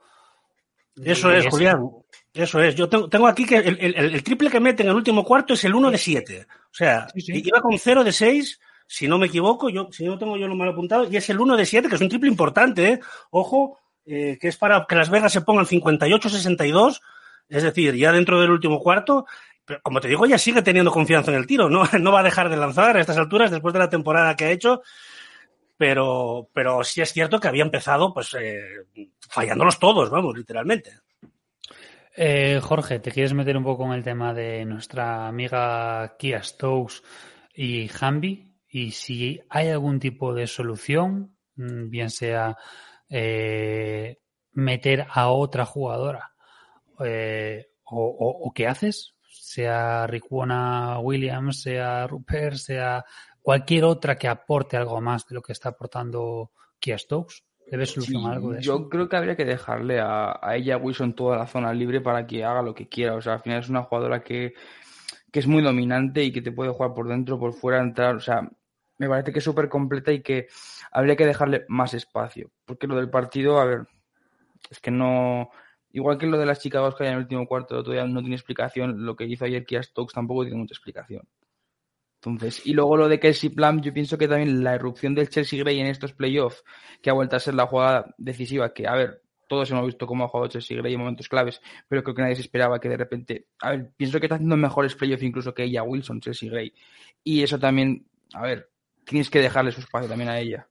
[0.96, 1.88] Eso es, Julián.
[2.32, 2.74] Eso es.
[2.76, 5.54] Yo tengo, tengo aquí que el, el, el, triple que mete en el último cuarto
[5.54, 6.46] es el 1 de 7.
[6.48, 7.42] O sea, sí, sí.
[7.44, 10.54] iba con 0 de 6, si no me equivoco, yo, si no tengo yo lo
[10.54, 13.00] mal apuntado, y es el 1 de 7, que es un triple importante, ¿eh?
[13.30, 17.00] Ojo, eh, que es para que Las Vegas se pongan 58-62.
[17.48, 19.26] Es decir, ya dentro del último cuarto,
[19.64, 21.68] pero como te digo, ya sigue teniendo confianza en el tiro.
[21.68, 24.44] No, no va a dejar de lanzar a estas alturas después de la temporada que
[24.44, 24.82] ha hecho.
[25.76, 28.62] Pero, pero sí es cierto que había empezado pues eh,
[29.28, 31.00] fallándolos todos, vamos, literalmente.
[32.16, 37.02] Eh, Jorge, ¿te quieres meter un poco en el tema de nuestra amiga Kia Stokes
[37.52, 38.54] y Hambi?
[38.68, 42.56] Y si hay algún tipo de solución, mm, bien sea
[43.08, 44.18] eh,
[44.52, 46.32] meter a otra jugadora
[47.04, 49.14] eh, o, qué haces,
[49.54, 53.04] sea Rickwana Williams, sea Rupert, sea
[53.42, 57.44] cualquier otra que aporte algo más de lo que está aportando Kia Stokes.
[57.70, 58.88] ¿Debe solucionar Sí, algo de yo eso?
[58.90, 62.44] creo que habría que dejarle a, a ella Wilson toda la zona libre para que
[62.44, 63.14] haga lo que quiera.
[63.14, 64.54] O sea, al final es una jugadora que,
[65.32, 68.16] que es muy dominante y que te puede jugar por dentro, por fuera, entrar.
[68.16, 68.48] O sea,
[68.98, 70.48] me parece que es súper completa y que
[70.92, 72.50] habría que dejarle más espacio.
[72.64, 73.86] Porque lo del partido, a ver,
[74.70, 75.50] es que no.
[75.94, 78.34] Igual que lo de las Chicago que hay en el último cuarto, todavía no tiene
[78.34, 79.06] explicación.
[79.06, 81.22] Lo que hizo ayer Kia Stokes tampoco tiene mucha explicación.
[82.20, 85.56] Entonces, y luego lo de Kelsey Plum, yo pienso que también la erupción del Chelsea
[85.60, 86.64] Gray en estos playoffs,
[87.00, 90.24] que ha vuelto a ser la jugada decisiva, que a ver, todos hemos visto cómo
[90.24, 92.96] ha jugado Chelsea Gray en momentos claves, pero creo que nadie se esperaba que de
[92.96, 96.74] repente, a ver, pienso que está haciendo mejores playoffs incluso que ella Wilson, Chelsea Gray.
[97.22, 98.68] Y eso también, a ver,
[99.04, 100.66] tienes que dejarle su espacio también a ella.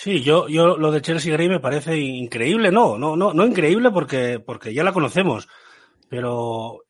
[0.00, 3.90] Sí, yo, yo lo de Chelsea Gray me parece increíble, no, no, no, no increíble
[3.90, 5.48] porque, porque ya la conocemos,
[6.08, 6.84] pero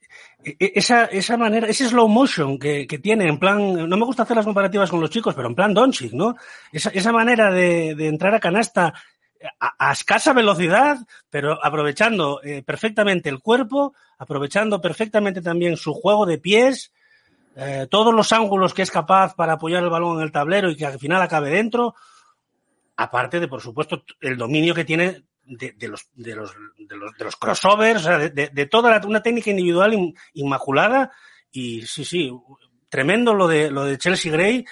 [0.44, 4.24] e, esa, esa manera, ese slow motion que, que, tiene, en plan, no me gusta
[4.24, 6.36] hacer las comparativas con los chicos, pero en plan Doncic, ¿no?
[6.70, 8.92] Esa, esa manera de, de, entrar a canasta
[9.58, 10.98] a, a, escasa velocidad,
[11.30, 16.92] pero aprovechando eh, perfectamente el cuerpo, aprovechando perfectamente también su juego de pies,
[17.56, 20.76] eh, todos los ángulos que es capaz para apoyar el balón en el tablero y
[20.76, 21.94] que al final acabe dentro,
[22.98, 27.36] aparte de, por supuesto, el dominio que tiene de, de, los, de, los, de, los,
[27.36, 31.12] crossovers, o sea, de, toda la, una técnica individual in, inmaculada.
[31.50, 32.30] Y sí, sí,
[32.88, 34.64] tremendo lo de, lo de Chelsea Gray.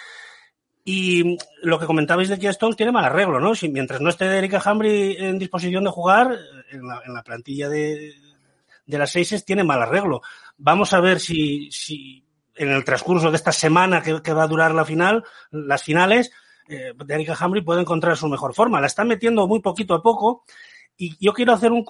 [0.84, 3.54] Y lo que comentabais de Kia tiene mal arreglo, ¿no?
[3.54, 6.36] Si mientras no esté Erika Hambry en disposición de jugar,
[6.70, 8.12] en la, en la plantilla de,
[8.86, 10.22] de las Seises tiene mal arreglo.
[10.56, 12.24] Vamos a ver si, si
[12.56, 16.32] en el transcurso de esta semana que, que va a durar la final, las finales,
[16.68, 18.80] eh, de Erika Hambry puede encontrar su mejor forma.
[18.80, 20.44] La están metiendo muy poquito a poco.
[20.98, 21.84] Y yo quiero hacer un,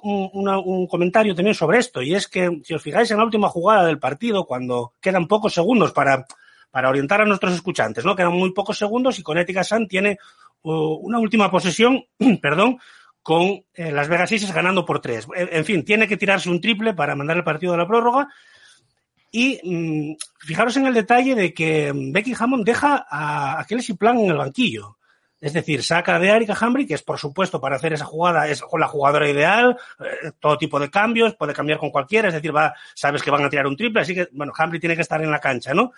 [0.88, 2.02] comentario también sobre esto.
[2.02, 5.54] Y es que, si os fijáis en la última jugada del partido, cuando quedan pocos
[5.54, 6.26] segundos para,
[6.72, 8.16] orientar a nuestros escuchantes, ¿no?
[8.16, 10.18] Quedan muy pocos segundos y Connecticut Sun tiene
[10.62, 12.04] uh, una última posesión,
[12.42, 12.78] perdón,
[13.22, 15.26] con eh, Las Vegas Aces ganando por tres.
[15.34, 18.28] En fin, tiene que tirarse un triple para mandar el partido a la prórroga.
[19.30, 24.18] Y mmm, fijaros en el detalle de que Becky Hammond deja a, a Kelsey Plan
[24.18, 24.96] en el banquillo.
[25.38, 28.62] Es decir, saca de Erika Hambry, que es por supuesto para hacer esa jugada, es
[28.72, 32.74] la jugadora ideal, eh, todo tipo de cambios, puede cambiar con cualquiera, es decir, va,
[32.94, 35.30] sabes que van a tirar un triple, así que, bueno, Hambry tiene que estar en
[35.30, 35.92] la cancha, ¿no?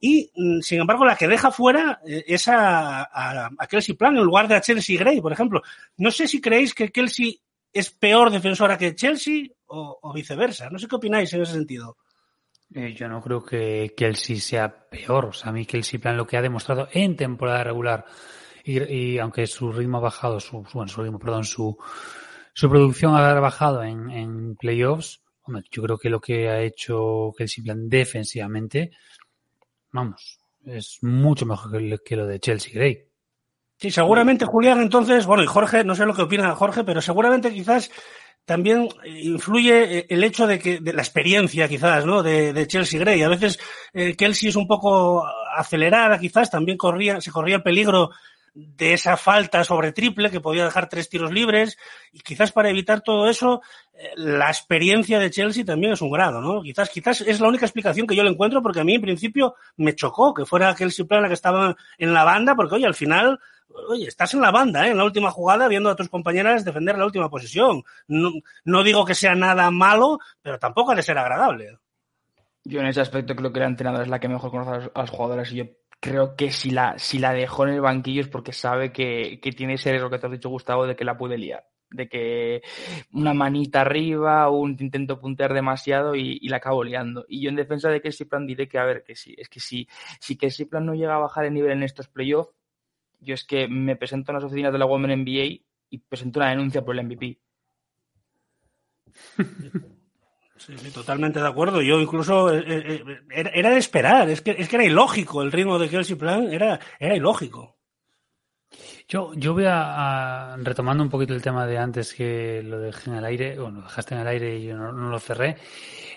[0.00, 4.16] Y, mm, sin embargo, la que deja fuera eh, es a, a, a, Kelsey Plan
[4.18, 5.62] en lugar de a Chelsea Gray, por ejemplo.
[5.96, 7.40] No sé si creéis que Kelsey
[7.72, 10.68] es peor defensora que Chelsea o, o viceversa.
[10.68, 11.96] No sé qué opináis en ese sentido.
[12.74, 15.26] Eh, yo no creo que Kelsey sea peor.
[15.26, 18.04] O sea, a mí Kelsey Plan lo que ha demostrado en temporada regular
[18.64, 21.76] y, aunque su ritmo ha bajado, su, bueno, su ritmo, perdón, su,
[22.52, 25.20] su producción ha bajado en, en playoffs,
[25.70, 28.90] yo creo que lo que ha hecho Kelsey Plan defensivamente,
[29.92, 33.04] vamos, es mucho mejor que, que lo de Chelsea Gray.
[33.76, 37.52] Sí, seguramente Julián, entonces, bueno, y Jorge, no sé lo que opina Jorge, pero seguramente
[37.52, 37.90] quizás
[38.44, 43.22] también influye el hecho de que de la experiencia quizás no de, de Chelsea Gray
[43.22, 43.58] a veces
[43.92, 45.26] eh, Kelsey es un poco
[45.56, 48.10] acelerada quizás también corría se corría el peligro
[48.54, 51.76] de esa falta sobre triple que podía dejar tres tiros libres
[52.12, 56.40] y quizás para evitar todo eso eh, la experiencia de Chelsea también es un grado,
[56.40, 56.62] ¿no?
[56.62, 59.56] Quizás quizás es la única explicación que yo le encuentro porque a mí en principio
[59.76, 63.40] me chocó que fuera Kelsey Plana que estaba en la banda porque oye al final
[63.88, 64.90] oye, estás en la banda, ¿eh?
[64.90, 67.82] en la última jugada, viendo a tus compañeras defender la última posición.
[68.08, 68.30] No,
[68.64, 71.78] no, digo que sea nada malo, pero tampoco ha de ser agradable.
[72.64, 75.10] Yo en ese aspecto creo que la entrenadora es la que mejor conoce a las
[75.10, 75.64] jugadoras y yo
[76.00, 79.52] creo que si la, si la dejó en el banquillo es porque sabe que, que
[79.52, 81.66] tiene ese error que te has dicho, Gustavo, de que la puede liar.
[81.90, 82.62] De que
[83.12, 87.24] una manita arriba, un intento puntear demasiado y, la acabo liando.
[87.28, 89.60] Y yo en defensa de Kelsey Plan diré que, a ver, que sí, es que
[89.60, 89.88] si,
[90.20, 92.52] si Plan no llega a bajar el nivel en estos playoffs,
[93.24, 96.50] yo es que me presento en las oficinas de la Women NBA y presento una
[96.50, 97.38] denuncia por el MVP.
[100.56, 101.82] Sí, sí, totalmente de acuerdo.
[101.82, 105.50] Yo incluso eh, eh, era, era, de esperar, es que, es que era ilógico el
[105.50, 107.76] ritmo de Kelsey Plan, era, era ilógico.
[109.08, 113.10] Yo, yo voy a, a- retomando un poquito el tema de antes que lo dejé
[113.10, 115.56] en el aire, bueno, lo dejaste en el aire y yo no, no lo cerré,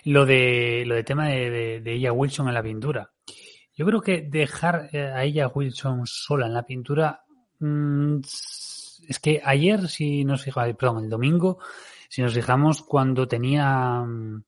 [0.06, 3.12] lo de lo de tema de, de, de ella Wilson en la pintura.
[3.78, 7.24] Yo creo que dejar eh, a ella Wilson sola en la pintura
[7.60, 8.22] mm,
[9.08, 11.60] es que ayer, si nos fijamos, perdón, el domingo,
[12.10, 14.44] si nos fijamos cuando tenía mm,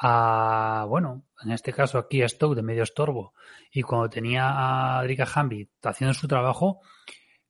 [0.00, 3.34] a, bueno, en este caso aquí a Stoke de medio estorbo
[3.70, 6.80] y cuando tenía a Drika Hamby haciendo su trabajo,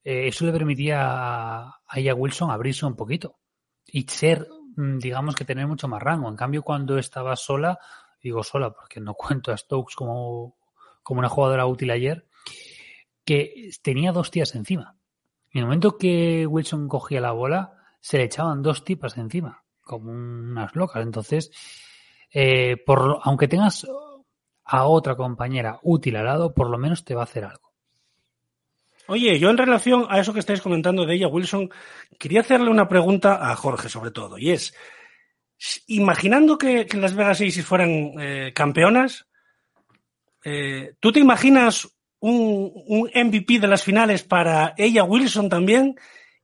[0.05, 3.39] eh, eso le permitía a, a ella Wilson abrirse un poquito
[3.87, 6.29] y ser, mm, digamos que tener mucho más rango.
[6.29, 7.79] En cambio, cuando estaba sola,
[8.23, 10.60] digo sola porque no cuento a Stokes como,
[11.03, 12.27] como una jugadora útil ayer,
[13.25, 14.97] que tenía dos tías encima.
[15.53, 20.11] En el momento que Wilson cogía la bola, se le echaban dos tipas encima, como
[20.11, 21.03] unas locas.
[21.03, 21.51] Entonces,
[22.33, 23.87] eh, por, aunque tengas
[24.65, 27.73] a otra compañera útil al lado, por lo menos te va a hacer algo.
[29.09, 31.69] Oye, yo en relación a eso que estáis comentando de ella, Wilson,
[32.17, 34.73] quería hacerle una pregunta a Jorge sobre todo, y es,
[35.89, 39.27] imaginando que, que las Vegas Aces fueran eh, campeonas,
[40.45, 45.97] eh, ¿tú te imaginas un, un MVP de las finales para ella, Wilson también?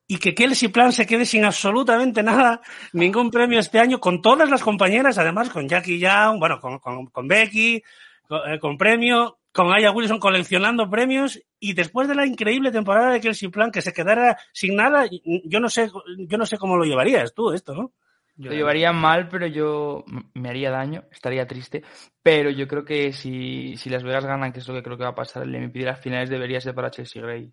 [0.08, 2.60] Y que Kelsey Plan se quede sin absolutamente nada,
[2.92, 7.06] ningún premio este año, con todas las compañeras, además con Jackie Young, bueno, con, con,
[7.06, 7.82] con Becky,
[8.28, 13.10] con, eh, con premio, con Aya Wilson coleccionando premios y después de la increíble temporada
[13.10, 15.06] de Kelsey Plan que se quedara sin nada,
[15.44, 15.90] yo no sé,
[16.28, 17.92] yo no sé cómo lo llevarías tú esto, ¿no?
[18.38, 21.82] Lo llevaría mal, pero yo me haría daño, estaría triste.
[22.22, 25.04] Pero yo creo que si, si Las Vegas ganan, que es lo que creo que
[25.04, 27.50] va a pasar, el MVP de las finales debería ser para Chelsea Gray.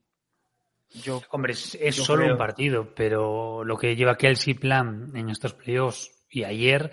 [0.90, 2.34] Yo, Hombre, es, es Yo solo creo.
[2.34, 6.92] un partido, pero lo que lleva Kelsey Plan en estos playoffs y ayer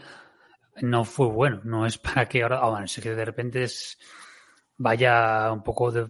[0.83, 1.61] no fue bueno.
[1.65, 3.99] No es para que ahora, ah, bueno, sé que de repente es,
[4.77, 6.09] vaya un poco de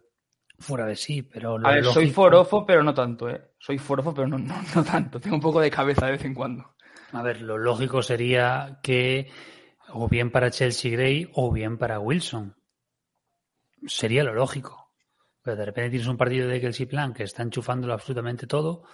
[0.58, 3.52] fuera de sí, pero lo a ver, soy forofo, pero no tanto, ¿eh?
[3.58, 5.18] Soy forofo, pero no, no, no tanto.
[5.18, 6.74] Tengo un poco de cabeza de vez en cuando.
[7.12, 9.30] A ver, lo lógico sería que
[9.92, 12.56] o bien para Chelsea Gray o bien para Wilson.
[13.86, 14.88] Sería lo lógico.
[15.42, 18.84] Pero de repente tienes un partido de Kelsey Plan que está enchufándolo absolutamente todo.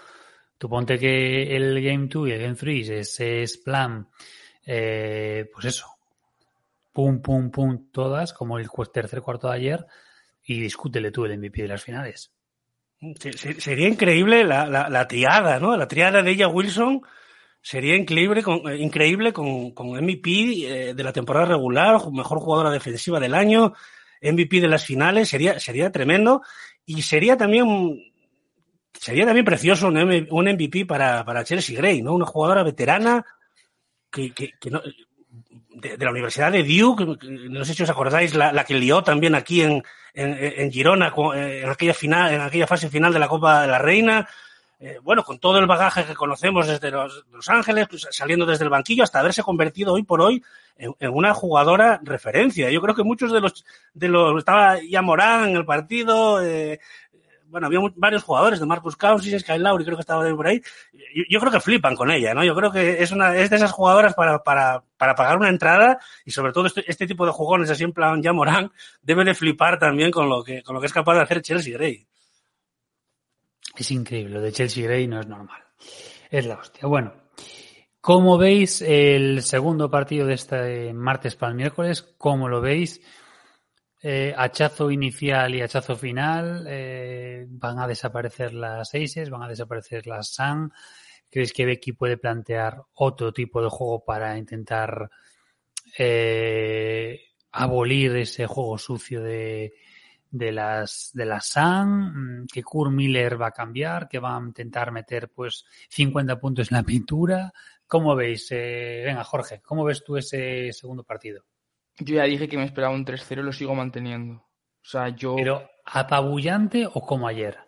[0.58, 4.08] Tú ponte que el Game 2 y el Game 3 es, es Plan,
[4.64, 5.86] eh, pues eso,
[6.92, 9.86] pum, pum, pum, todas, como el tercer cuarto de ayer,
[10.44, 12.32] y discútele tú el MVP de las finales.
[13.18, 15.76] Se- se- Sería increíble la, la, la triada, ¿no?
[15.76, 17.02] La triada de ella Wilson
[17.62, 22.70] sería increíble con, eh, increíble con, con MVP eh, de la temporada regular, mejor jugadora
[22.70, 23.74] defensiva del año,
[24.22, 26.42] MVP de las finales, sería, sería tremendo
[26.84, 28.02] y sería también
[28.92, 32.14] sería también precioso un, M- un MVP para, para Chelsea Gray, ¿no?
[32.14, 33.24] Una jugadora veterana
[34.10, 34.80] que, que, no,
[35.74, 37.04] de, la Universidad de Duke,
[37.50, 39.82] no sé si os acordáis, la, la que lió también aquí en,
[40.14, 43.68] en, en Girona eh, en aquella final, en aquella fase final de la Copa de
[43.68, 44.26] la Reina.
[44.78, 48.64] Eh, bueno, con todo el bagaje que conocemos desde Los, los Ángeles, pues, saliendo desde
[48.64, 50.42] el banquillo hasta haberse convertido hoy por hoy
[50.76, 52.70] en, una jugadora referencia.
[52.70, 56.78] Yo creo que muchos de los, de los, estaba ya Morán en el partido, eh,
[57.46, 60.60] bueno, había varios jugadores de Marcus Cousins, Kyle Lowry, creo que estaba por ahí.
[60.92, 62.44] Yo, yo creo que flipan con ella, ¿no?
[62.44, 65.98] Yo creo que es una, es de esas jugadoras para, para, para pagar una entrada
[66.26, 69.34] y sobre todo este, este tipo de jugones así en plan ya Morán debe de
[69.34, 72.05] flipar también con lo que, con lo que es capaz de hacer Chelsea Gray.
[73.76, 75.62] Es increíble, lo de Chelsea Gray no es normal.
[76.30, 76.86] Es la hostia.
[76.86, 77.12] Bueno,
[78.00, 82.14] como veis el segundo partido de este martes para el miércoles?
[82.16, 83.00] ¿Cómo lo veis?
[84.02, 86.64] Eh, hachazo inicial y hachazo final.
[86.68, 90.72] eh, van a desaparecer las Aces, van a desaparecer las Sun.
[91.28, 95.10] ¿Crees que Becky puede plantear otro tipo de juego para intentar
[95.98, 97.20] eh,
[97.52, 99.72] abolir ese juego sucio de,
[100.30, 104.40] de las de la Sun, mm, que Kurt Miller va a cambiar, que va a
[104.40, 107.52] intentar meter pues 50 puntos en la pintura.
[107.86, 108.48] ¿Cómo veis?
[108.50, 111.44] Eh, venga, Jorge, ¿cómo ves tú ese segundo partido?
[111.98, 114.34] Yo ya dije que me esperaba un 3-0 y lo sigo manteniendo.
[114.34, 117.58] O sea, yo, ¿Pero apabullante o como ayer?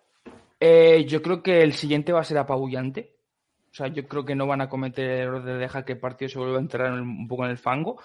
[0.61, 3.15] eh, yo creo que el siguiente va a ser apabullante.
[3.71, 6.01] O sea, yo creo que no van a cometer el error de dejar que el
[6.01, 8.01] partido se vuelva a entrar en- un poco en el fango.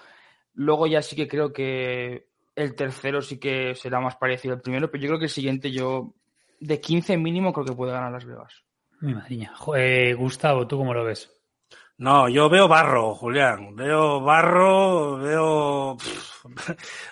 [0.54, 4.90] Luego ya sí que creo que el tercero sí que será más parecido al primero,
[4.90, 6.14] pero yo creo que el siguiente yo
[6.60, 8.64] de 15 mínimo creo que puede ganar Las Vegas.
[9.00, 9.52] Mi madriña.
[9.76, 11.30] Eh, Gustavo, ¿tú cómo lo ves?
[11.98, 13.76] No, yo veo barro, Julián.
[13.76, 15.96] Veo barro, veo.
[15.96, 16.44] pff,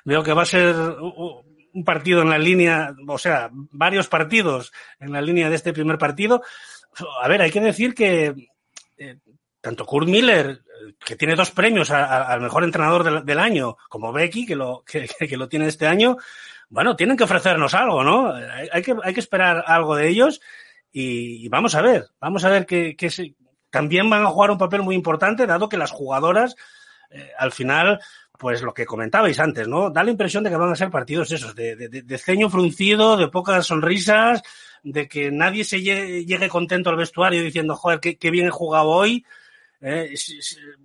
[0.05, 0.75] veo que va a ser
[1.75, 5.99] un partido en la línea, o sea, varios partidos en la línea de este primer
[5.99, 6.43] partido.
[7.23, 8.35] A ver, hay que decir que
[8.99, 9.19] eh,
[9.61, 10.63] tanto Kurt Miller,
[11.05, 15.49] que tiene dos premios al mejor entrenador del, año, como Becky, que lo, que, lo
[15.49, 16.17] tiene este año,
[16.69, 18.33] bueno, tienen que ofrecernos algo, ¿no?
[18.73, 20.41] Hay, que, hay que esperar algo de ellos.
[20.93, 23.35] y, vamos a ver, vamos a ver que, se-
[23.71, 26.55] también van a jugar un papel muy importante, dado que las jugadoras,
[27.11, 28.01] eh, al final,
[28.39, 29.91] pues lo que comentabais antes, ¿no?
[29.91, 33.67] Da la impresión de que van a ser partidos esos, de, ceño fruncido, de pocas
[33.67, 34.43] sonrisas,
[34.83, 38.51] de que nadie se llegue, llegue contento al vestuario diciendo, joder, qué, qué bien he
[38.51, 39.25] jugado hoy.
[39.85, 40.15] Eh,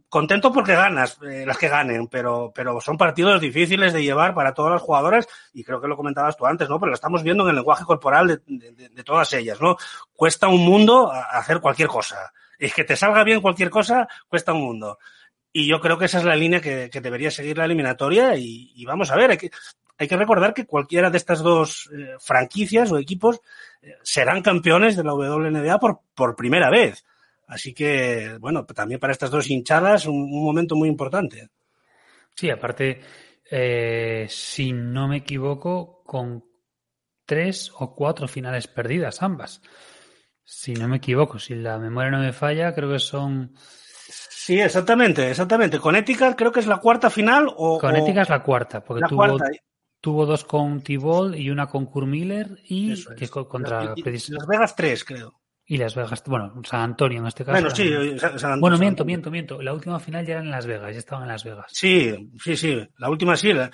[0.10, 4.56] contento porque ganas, eh, las que ganen, pero, pero son partidos difíciles de llevar para
[4.56, 6.80] todas las jugadoras y creo que lo comentabas tú antes, ¿no?
[6.80, 9.78] Pero lo estamos viendo en el lenguaje corporal de, todas ellas, ¿no?
[10.14, 12.34] Cuesta un mundo hacer cualquier cosa.
[12.58, 14.98] Y que te salga bien cualquier cosa, cuesta un mundo.
[15.54, 19.12] Y yo creo que esa es la línea que, debería seguir la eliminatoria y, vamos
[19.12, 19.52] a ver, hay que,
[20.00, 23.42] hay que recordar que cualquiera de estas dos eh, franquicias o equipos
[24.02, 27.06] serán campeones de la WNBA por, por primera vez.
[27.48, 31.50] Así que, bueno, también para estas dos hinchadas un, un momento muy importante.
[32.36, 33.00] Sí, aparte,
[33.50, 36.44] eh, si no me equivoco, con
[37.26, 39.62] tres o cuatro finales perdidas ambas.
[40.44, 43.54] Si no me equivoco, si la memoria no me falla, creo que son...
[43.58, 45.80] Sí, exactamente, exactamente.
[45.80, 47.80] Connecticut creo que es la cuarta final o...
[47.80, 49.46] Connecticut o es la cuarta, porque la tuvo, cuarta.
[50.00, 53.08] tuvo dos con T-Ball y una con Kurt Miller y es.
[53.08, 55.34] que contra Las Vegas tres, creo.
[55.70, 57.54] Y Las Vegas, bueno, San Antonio en este caso.
[57.60, 58.18] Bueno, sí.
[58.20, 59.06] San- San- Bueno, miento, Antonio.
[59.06, 59.62] miento, miento.
[59.62, 61.66] La última final ya era en Las Vegas, ya estaban en Las Vegas.
[61.70, 62.88] Sí, sí, sí.
[62.98, 63.52] La última sí.
[63.54, 63.70] la-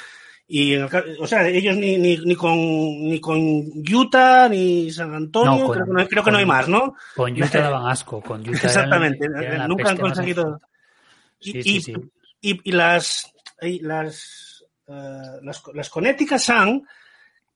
[0.46, 0.84] Y, el
[1.20, 5.74] o sea, ellos ni, ni, ni con ni con Utah ni San Antonio, No, con-
[5.76, 6.96] creo, que no, hay- creo que no hay más, ¿no?
[7.16, 9.26] Con Utah daban asco, con Utah Exactamente.
[9.26, 10.60] eran Nunca han conseguido.
[11.40, 11.94] Y, Sí, y- sí, sí.
[12.42, 13.32] y- y las
[13.62, 16.86] y las, eh, las las Connecticut Sun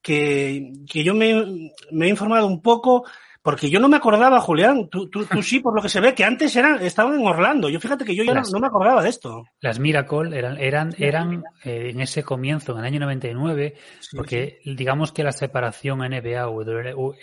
[0.01, 3.05] que, que yo me, me he informado un poco
[3.47, 6.13] porque yo no me acordaba, Julián, tú, tú, tú sí, por lo que se ve,
[6.13, 7.69] que antes eran, estaban en Orlando.
[7.69, 9.45] Yo fíjate que yo ya no, Las- no me acordaba de esto.
[9.61, 14.59] Las Miracle eran, eran, eran eh, en ese comienzo, en el año 99, Sí, porque
[14.65, 16.45] digamos que la separación NBA,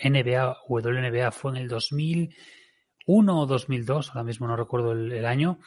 [0.03, 5.59] NBA, WNBA fue en el 2001 o 2002, ahora mismo no recuerdo el, el año,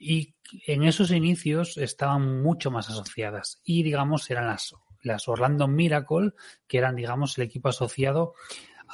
[0.00, 0.34] y
[0.66, 6.32] en esos inicios estaban mucho más asociadas y digamos eran las, las Orlando Miracle,
[6.66, 8.34] que eran digamos el equipo asociado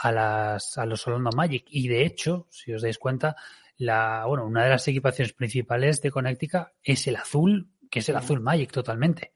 [0.01, 3.37] a, las, a los Orlando Magic y de hecho, si os dais cuenta,
[3.79, 8.17] la, bueno, una de las equipaciones principales de Connecticut es el azul, que es el
[8.17, 9.33] azul Magic totalmente.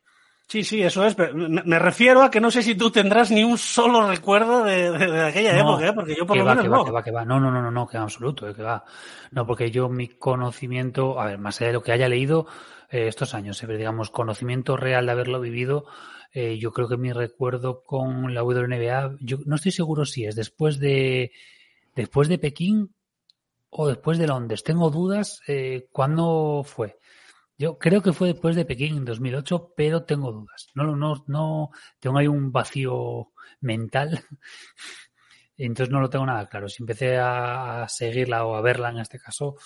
[0.48, 1.14] Sí, sí, eso es.
[1.14, 4.90] pero Me, refiero a que no sé si tú tendrás ni un solo recuerdo de,
[4.90, 5.92] de- de aquella No, época, ¿eh?
[5.94, 6.84] porque yo por que lo va, menos que va, no.
[6.84, 7.24] que va, que va.
[7.24, 8.84] No, no, no, no, no, que en absoluto, eh, que va.
[9.30, 12.46] No, porque yo mi conocimiento, a ver, más allá de lo que haya leído
[12.92, 15.86] eh, estos años, eh, digamos, conocimiento real de haberlo vivido,
[16.34, 20.34] eh, yo creo que mi recuerdo con la WNBA, yo no estoy seguro si es
[20.34, 21.32] después de
[21.94, 22.94] después de Pekín
[23.70, 24.62] o después de Londres.
[24.64, 26.98] Tengo dudas eh, cuándo fue.
[27.58, 30.68] Yo creo que fue después de Pekín en 2008, pero tengo dudas.
[30.74, 31.70] No, no, no,
[32.00, 34.24] tengo ahí un vacío mental.
[35.58, 36.68] Entonces no lo tengo nada claro.
[36.68, 39.56] Si empecé a seguirla o a verla en este caso,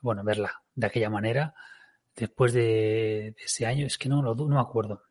[0.00, 1.54] bueno, verla de aquella manera,
[2.18, 5.02] después de, de ese año, es que no, lo du- no me acuerdo.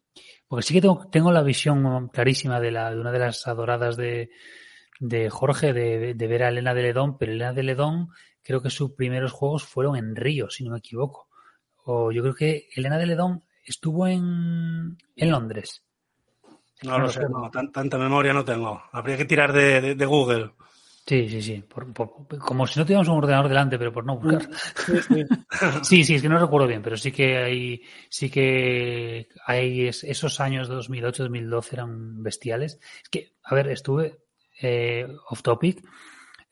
[0.48, 3.98] Porque sí que tengo, tengo la visión clarísima de, la, de una de las adoradas
[3.98, 4.30] de,
[5.00, 8.10] de Jorge de, de ver a Elena de Ledón, pero Elena de Ledón
[8.44, 11.28] creo que sus primeros juegos fueron en Río, si no me equivoco.
[11.84, 15.84] O yo creo que Elena de Ledón estuvo en, en Londres.
[16.84, 18.82] No lo sé, no, tan- tanta memoria no tengo.
[18.92, 20.52] Habría que tirar de, de- de Google.
[21.08, 21.62] Sí, sí, sí.
[21.62, 24.42] por- por- como si no tuviéramos un ordenador delante, pero por no buscar.
[24.86, 25.24] Sí, sí.
[25.84, 30.04] Sí, sí, es que no recuerdo bien, pero sí que hay, sí que hay es-
[30.04, 32.80] esos años de 2008, 2012 eran bestiales.
[33.04, 34.18] Es que, a ver, estuve
[34.62, 35.82] eh, off topic,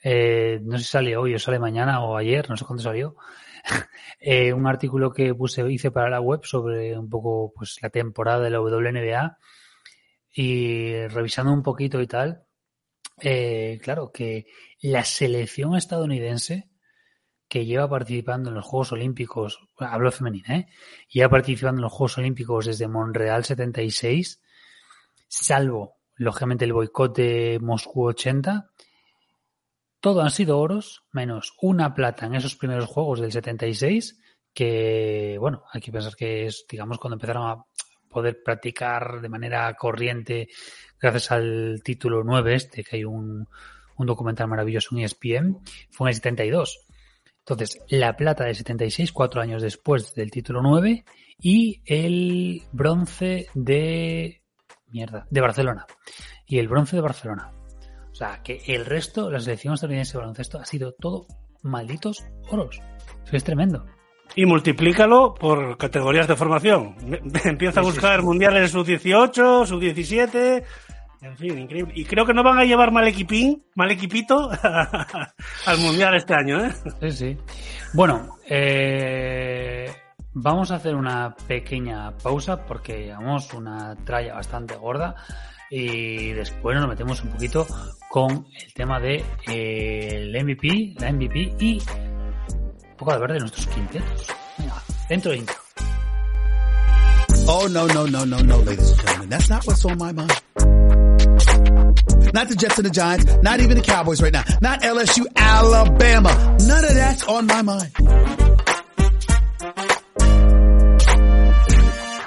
[0.04, 3.16] eh, no sé si sale hoy o sale mañana o ayer, no sé cuándo salió,
[4.22, 8.40] eh, un artículo que puse, hice para la web sobre un poco, pues, la temporada
[8.42, 9.38] de la WNBA
[10.34, 12.45] y revisando un poquito y tal,
[13.22, 14.48] eh, claro, que
[14.82, 16.70] la selección estadounidense
[17.48, 20.68] que lleva participando en los Juegos Olímpicos, hablo femenina, ¿eh?
[21.10, 24.42] Lleva participando en los Juegos Olímpicos desde Montreal 76,
[25.28, 28.72] salvo, lógicamente, el boicot de Moscú 80.
[30.00, 34.20] Todo han sido oros, menos una plata en esos primeros Juegos del 76,
[34.54, 37.66] que, bueno, hay que pensar que es, digamos, cuando empezaron a
[38.10, 40.48] poder practicar de manera corriente
[41.12, 43.48] gracias al título 9 este, que hay un,
[43.98, 45.60] un documental maravilloso en ESPN,
[45.92, 46.86] fue en el 72.
[47.40, 51.06] Entonces, la plata de 76, cuatro años después del título 9,
[51.40, 54.42] y el bronce de.
[54.88, 55.86] Mierda, de Barcelona.
[56.48, 57.52] Y el bronce de Barcelona.
[58.12, 61.28] O sea, que el resto, la selección estadounidense de baloncesto, ha sido todo
[61.62, 62.80] malditos oros.
[63.26, 63.86] Eso es tremendo.
[64.36, 66.96] Y multiplícalo por categorías de formación.
[67.44, 70.64] Empieza a buscar mundiales sub-18, sub-17.
[71.26, 71.92] En fin, increíble.
[71.96, 74.52] Y creo que no van a llevar mal equipín, mal equipito
[75.66, 76.72] al Mundial este año, ¿eh?
[77.02, 77.38] Sí, sí.
[77.94, 79.92] Bueno, eh,
[80.34, 85.16] vamos a hacer una pequeña pausa porque llevamos una tralla bastante gorda
[85.72, 87.66] y después nos metemos un poquito
[88.08, 93.40] con el tema de eh, el MVP, la MVP y un poco de hablar de
[93.40, 94.28] nuestros quintetos.
[94.60, 94.76] Venga,
[95.10, 95.56] dentro de intro.
[97.48, 99.30] Oh, no, no, no, no, no, ladies and gentlemen.
[99.30, 100.85] That's not what's on my mind.
[102.34, 106.58] Not the Jets and the Giants, not even the Cowboys right now, not LSU, Alabama.
[106.62, 107.92] None of that's on my mind.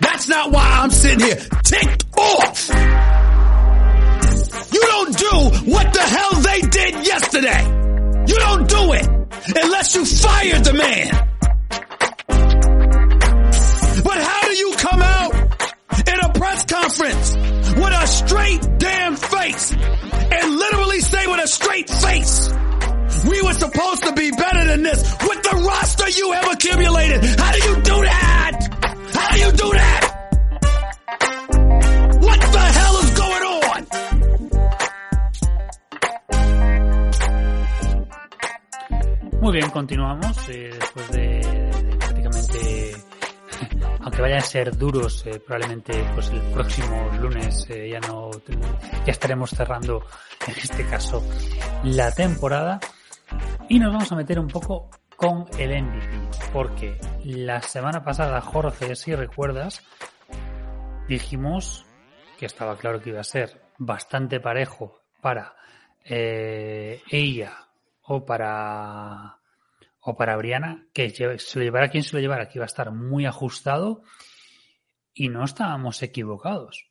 [0.01, 2.69] That's not why I'm sitting here ticked off.
[4.73, 7.65] You don't do what the hell they did yesterday.
[8.27, 9.09] You don't do it
[9.65, 11.29] unless you fired the man.
[14.05, 15.35] But how do you come out
[16.07, 21.89] in a press conference with a straight damn face and literally say with a straight
[21.89, 22.51] face,
[23.29, 27.25] we were supposed to be better than this with the roster you have accumulated.
[27.39, 28.69] How do you do that?
[29.13, 30.15] How do you do that?
[32.21, 33.87] What the hell is going on?
[39.41, 41.41] Muy bien, continuamos eh, después de,
[44.09, 48.31] aunque vayan a ser duros, eh, probablemente pues el próximo lunes eh, ya no,
[49.05, 50.03] ya estaremos cerrando
[50.47, 51.23] en este caso
[51.85, 52.81] la temporada.
[53.69, 58.97] Y nos vamos a meter un poco con el MVP, porque la semana pasada, Jorge,
[58.97, 59.83] si recuerdas,
[61.07, 61.85] dijimos
[62.39, 65.55] que estaba claro que iba a ser bastante parejo para
[66.03, 67.53] eh, ella
[68.05, 69.38] o para
[70.09, 72.91] o para Briana, que se lo llevara quien se lo llevara, que iba a estar
[72.91, 74.03] muy ajustado
[75.13, 76.91] y no estábamos equivocados.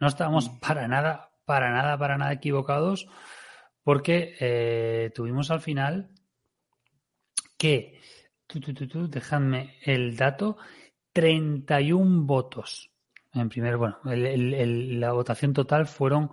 [0.00, 3.06] No estábamos para nada, para nada, para nada equivocados
[3.82, 6.10] porque eh, tuvimos al final
[7.58, 8.00] que,
[8.46, 10.56] tú, tú, tú, dejadme el dato,
[11.12, 12.90] 31 votos.
[13.34, 16.30] En primer, bueno, el, el, el, la votación total fueron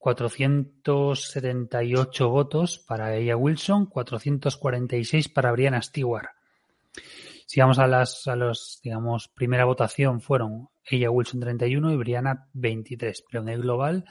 [0.00, 6.30] 478 votos para ella Wilson, 446 para Brianna Stewart.
[7.44, 12.48] Si vamos a las, a los, digamos, primera votación fueron ella Wilson 31 y Brianna
[12.54, 14.06] 23, pero en el global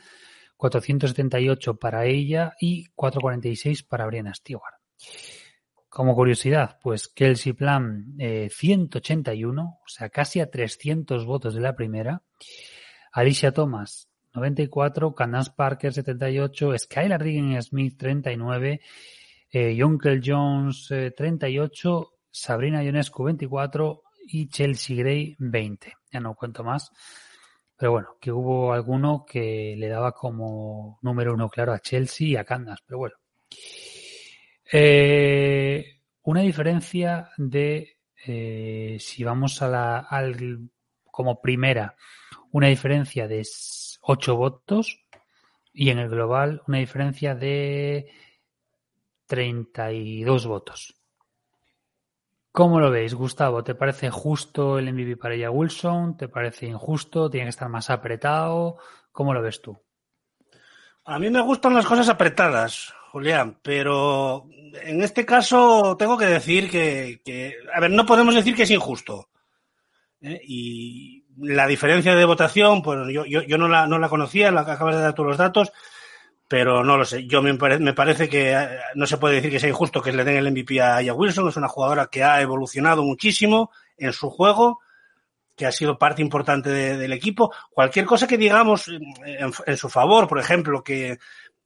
[0.58, 4.76] 478 para ella y 446 para Brianna Stewart.
[5.90, 11.76] Como curiosidad, pues Kelsey Plan eh, 181, o sea, casi a 300 votos de la
[11.76, 12.22] primera.
[13.12, 18.82] Alicia Thomas 94, Candace Parker 78, Skylar Diggins Smith 39,
[19.52, 25.94] eh, Jonkel Jones eh, 38, Sabrina Ionescu 24 y Chelsea Gray 20.
[26.12, 26.92] Ya no cuento más.
[27.76, 32.36] Pero bueno, que hubo alguno que le daba como número uno claro a Chelsea y
[32.36, 32.84] a Candace.
[32.86, 33.16] Pero bueno.
[34.72, 40.70] Eh, una diferencia de eh, si vamos a la al,
[41.06, 41.96] como primera,
[42.52, 43.44] una diferencia de
[44.02, 45.00] 8 votos
[45.74, 48.12] y en el global una diferencia de
[49.28, 50.96] 32 votos.
[52.52, 53.64] ¿Cómo lo veis, Gustavo?
[53.64, 56.18] ¿Te parece justo el MVP para ella Wilson?
[56.18, 57.30] ¿Te parece injusto?
[57.30, 58.78] ¿Tiene que estar más apretado?
[59.12, 59.80] ¿Cómo lo ves tú?
[61.06, 64.48] A mí me gustan las cosas apretadas, Julián, pero
[64.84, 68.72] en este caso tengo que decir que, que a ver, no podemos decir que es
[68.72, 69.30] injusto.
[70.22, 70.42] ¿eh?
[70.44, 74.62] Y la diferencia de votación, pues yo, yo, yo no, la, no la conocía, la
[74.62, 75.72] acabas de dar todos los datos,
[76.48, 77.28] pero no lo sé.
[77.28, 78.58] Yo me, pare, me, parece que
[78.96, 81.48] no se puede decir que sea injusto que le den el MVP a Aya Wilson.
[81.48, 84.80] Es una jugadora que ha evolucionado muchísimo en su juego,
[85.56, 87.54] que ha sido parte importante de, del equipo.
[87.70, 91.20] Cualquier cosa que digamos en, en su favor, por ejemplo, que,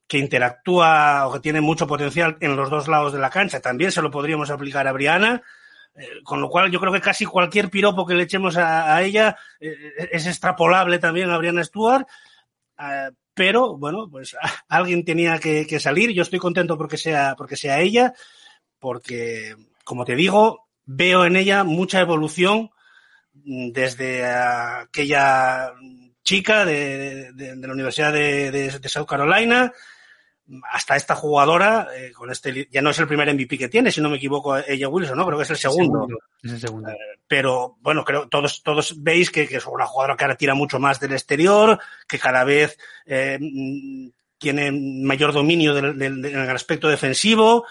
[0.07, 3.91] que interactúa o que tiene mucho potencial en los dos lados de la cancha, también
[3.91, 5.41] se lo podríamos aplicar a Briana.
[5.95, 9.37] Eh, con lo cual yo creo que casi cualquier piropo que le echemos a, ella
[9.59, 9.75] eh,
[10.11, 12.07] es extrapolable también a Brianna Stewart.
[12.79, 14.35] Uh, pero bueno, pues
[14.67, 16.11] alguien tenía que, salir.
[16.11, 18.13] Yo estoy contento porque sea, porque sea ella,
[18.79, 22.69] porque, como te digo, veo en ella mucha evolución
[23.33, 25.73] desde aquella
[26.23, 29.71] chica de, de, la Universidad de, South Carolina
[30.71, 34.01] hasta esta jugadora, eh, con este, ya no es el primer MVP que tiene, si
[34.01, 35.25] no me equivoco, ella Wilson, ¿no?
[35.25, 36.07] Creo que es el segundo.
[36.41, 36.89] es el segundo.
[36.89, 36.97] Eh,
[37.27, 40.79] pero bueno, creo todos, todos veis que, que, es una jugadora que ahora tira mucho
[40.79, 43.39] más del exterior, que cada vez eh,
[44.37, 47.65] tiene mayor dominio del, del, del, en el aspecto defensivo,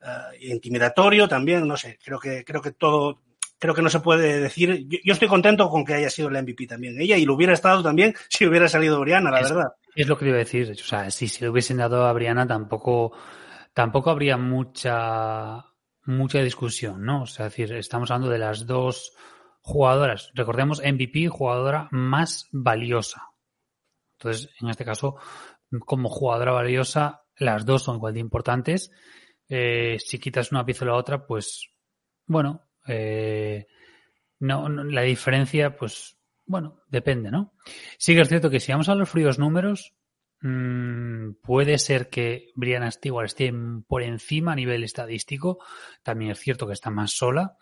[0.00, 3.22] eh, intimidatorio también, no sé, creo que, creo que todo,
[3.58, 4.86] creo que no se puede decir.
[4.86, 7.00] Yo, yo, estoy contento con que haya sido la MVP también.
[7.00, 9.72] Ella y lo hubiera estado también si hubiera salido Briana, la es, verdad.
[9.98, 10.70] Es lo que iba a decir.
[10.70, 13.12] O sea, si se lo hubiesen dado a Briana tampoco,
[13.74, 15.64] tampoco habría mucha,
[16.04, 17.22] mucha discusión, ¿no?
[17.22, 19.12] O sea, es decir, estamos hablando de las dos
[19.60, 20.30] jugadoras.
[20.34, 23.24] Recordemos, MVP, jugadora más valiosa.
[24.20, 25.16] Entonces, en este caso,
[25.84, 28.92] como jugadora valiosa, las dos son igual de importantes.
[29.48, 31.70] Eh, si quitas una pieza o la otra, pues,
[32.24, 33.66] bueno, eh,
[34.38, 36.17] no, la diferencia, pues,
[36.48, 37.52] bueno, depende, ¿no?
[37.98, 39.94] Sí que es cierto que si vamos a los fríos números,
[40.40, 43.52] mmm, puede ser que Brianna Stewart esté
[43.86, 45.58] por encima a nivel estadístico.
[46.02, 47.56] También es cierto que está más sola.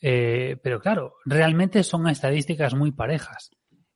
[0.00, 3.50] Eh, pero claro, realmente son estadísticas muy parejas.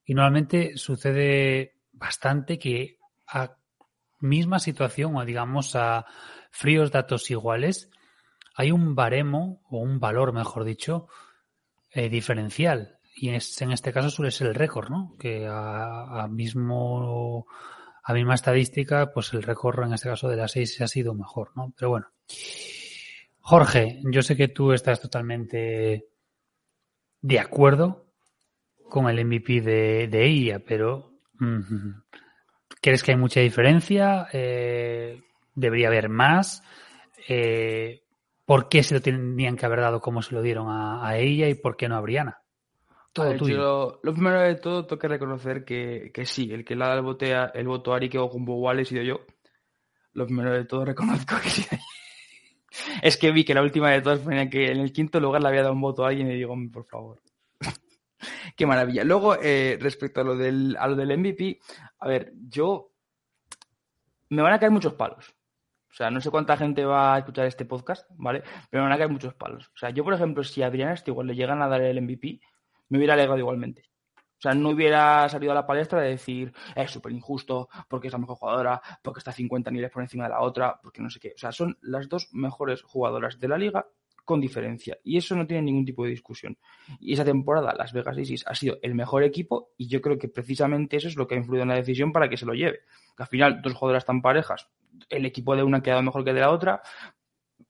[0.04, 2.98] Y normalmente sucede bastante que
[3.28, 3.56] a
[4.18, 6.04] misma situación o digamos a
[6.50, 7.90] fríos datos iguales,
[8.54, 11.08] hay un baremo o un valor, mejor dicho,
[11.92, 12.98] eh, diferencial.
[13.14, 15.16] Y es, en este caso suele ser el récord, ¿no?
[15.18, 17.46] Que a, a, mismo
[18.02, 21.50] a misma estadística, pues el récord en este caso de las seis ha sido mejor,
[21.54, 21.72] ¿no?
[21.76, 22.06] Pero bueno.
[23.40, 26.06] Jorge, yo sé que tú estás totalmente
[27.22, 28.06] de acuerdo
[28.88, 31.60] con el MVP de, de ella, pero mm,
[32.80, 34.28] ¿crees que hay mucha diferencia?
[34.32, 35.22] Eh,
[35.54, 36.62] ¿Debería haber más?
[37.28, 38.02] Eh,
[38.44, 41.48] ¿Por qué se lo tenían que haber dado como se lo dieron a, a ella
[41.48, 42.42] y por qué no a Briana?
[43.12, 43.56] Todo ver, tuyo.
[43.56, 47.00] Yo, lo primero de todo, que reconocer que, que sí, el que le ha dado
[47.00, 49.20] el, voto a, el voto a Ari que con igual he sido yo.
[50.12, 51.66] Lo primero de todo, reconozco que sí.
[53.02, 55.48] es que vi que la última de todas ponía que en el quinto lugar le
[55.48, 57.20] había dado un voto a alguien y digo, por favor.
[58.56, 59.02] Qué maravilla.
[59.02, 61.58] Luego, eh, respecto a lo, del, a lo del MVP,
[61.98, 62.92] a ver, yo.
[64.28, 65.34] Me van a caer muchos palos.
[65.90, 68.44] O sea, no sé cuánta gente va a escuchar este podcast, ¿vale?
[68.70, 69.66] Pero me van a caer muchos palos.
[69.74, 72.40] O sea, yo, por ejemplo, si a Adriana igual le llegan a dar el MVP,
[72.90, 73.90] me hubiera alegrado igualmente.
[74.40, 78.12] O sea, no hubiera salido a la palestra de decir es súper injusto porque es
[78.12, 81.20] la mejor jugadora, porque está 50 niveles por encima de la otra, porque no sé
[81.20, 81.32] qué.
[81.34, 83.86] O sea, son las dos mejores jugadoras de la liga
[84.24, 84.96] con diferencia.
[85.04, 86.56] Y eso no tiene ningún tipo de discusión.
[87.00, 90.28] Y esa temporada, Las Vegas Aces ha sido el mejor equipo y yo creo que
[90.28, 92.80] precisamente eso es lo que ha influido en la decisión para que se lo lleve.
[93.16, 94.70] Que al final, dos jugadoras tan parejas,
[95.10, 96.80] el equipo de una ha quedado mejor que de la otra,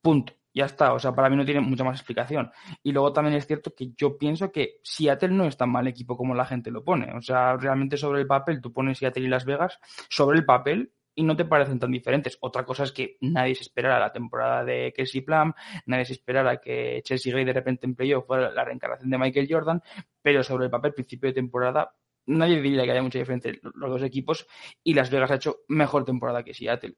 [0.01, 0.35] punto.
[0.53, 2.51] Ya está, o sea, para mí no tiene mucha más explicación.
[2.83, 6.17] Y luego también es cierto que yo pienso que Seattle no es tan mal equipo
[6.17, 7.13] como la gente lo pone.
[7.15, 9.79] O sea, realmente sobre el papel, tú pones Seattle y Las Vegas,
[10.09, 12.39] sobre el papel, y no te parecen tan diferentes.
[12.41, 15.53] Otra cosa es que nadie se esperara la temporada de Kelsey Plum,
[15.87, 19.83] nadie se esperara que Chelsea Gray de repente en fuera la reencarnación de Michael Jordan,
[20.23, 21.95] pero sobre el papel, principio de temporada,
[22.27, 24.47] nadie diría que haya mucha diferencia los dos equipos
[24.83, 26.97] y Las Vegas ha hecho mejor temporada que Seattle.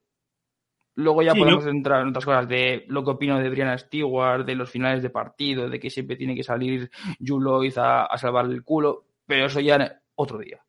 [0.95, 4.45] Luego ya sí, podemos entrar en otras cosas de lo que opino de Brianna Stewart,
[4.45, 6.91] de los finales de partido, de que siempre tiene que salir
[7.25, 10.63] Julois a, a salvar el culo, pero eso ya otro día.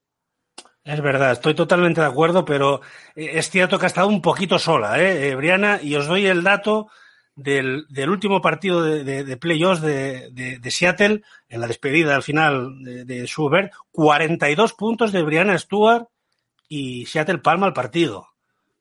[0.83, 2.81] Es verdad, estoy totalmente de acuerdo, pero
[3.15, 5.33] es cierto que ha estado un poquito sola, ¿eh?
[5.35, 6.89] Briana, y os doy el dato
[7.35, 12.23] del, del último partido de, de, de playoffs de, de, Seattle, en la despedida al
[12.23, 16.07] final de, Schubert, 42 puntos de Brianna Stewart
[16.67, 18.32] y Seattle palma el partido.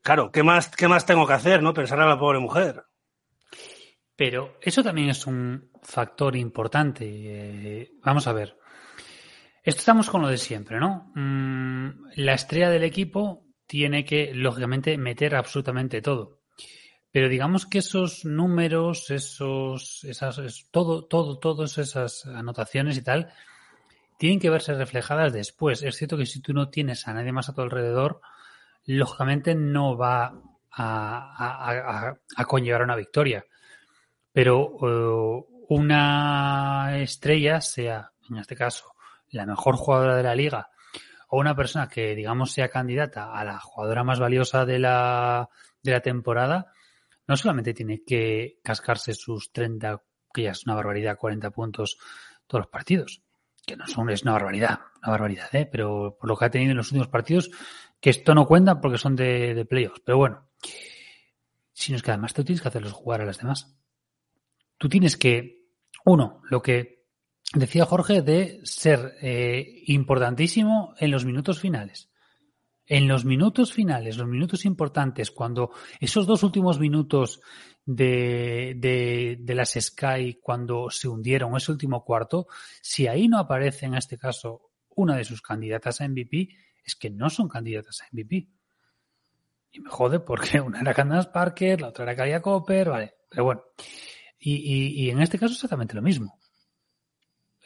[0.03, 1.73] Claro, ¿qué más, ¿qué más tengo que hacer, no?
[1.73, 2.85] Pensar a la pobre mujer.
[4.17, 7.05] Pero eso también es un factor importante.
[7.07, 8.59] Eh, vamos a ver.
[9.63, 11.13] Esto estamos con lo de siempre, ¿no?
[11.15, 16.41] Mm, la estrella del equipo tiene que, lógicamente, meter absolutamente todo.
[17.13, 23.33] Pero digamos que esos números, esos, esas, es, todo, todo, todas esas anotaciones y tal,
[24.19, 25.83] tienen que verse reflejadas después.
[25.83, 28.21] Es cierto que si tú no tienes a nadie más a tu alrededor,
[28.87, 30.35] lógicamente no va
[30.71, 33.45] a, a, a, conllevar una victoria.
[34.33, 38.93] Pero uh, una estrella, sea en este caso
[39.31, 40.69] la mejor jugadora de la liga
[41.29, 45.49] o una persona que, digamos, sea candidata a la jugadora más valiosa de la,
[45.83, 46.73] de la temporada,
[47.27, 50.03] no solamente tiene que cascarse sus 30,
[50.33, 51.97] que ya es una barbaridad, 40 puntos
[52.47, 53.23] todos los partidos,
[53.67, 55.67] que no son, es una barbaridad, una barbaridad, ¿eh?
[55.73, 57.51] pero por lo que ha tenido en los últimos partidos,
[58.03, 60.51] que esto no cuenta porque son de, de playoffs, pero bueno,
[61.73, 63.79] sino es que además tú tienes que hacerlos jugar a las demás.
[64.77, 65.69] Tú tienes que,
[66.05, 67.05] uno, lo que
[67.55, 72.11] decía Jorge, de ser eh, importantísimo en los minutos finales.
[72.87, 77.41] En los minutos finales, los minutos importantes, cuando esos dos últimos minutos
[77.87, 82.49] de, de, de las Sky, cuando se hundieron, ese último cuarto,
[82.81, 86.49] si ahí no aparece en este caso una de sus candidatas a MVP,
[86.85, 88.49] es que no son candidatas a MVP.
[89.73, 93.45] Y me jode porque una era Candace Parker, la otra era Kalia Copper, vale, pero
[93.45, 93.63] bueno.
[94.45, 96.37] Y, en este caso exactamente lo mismo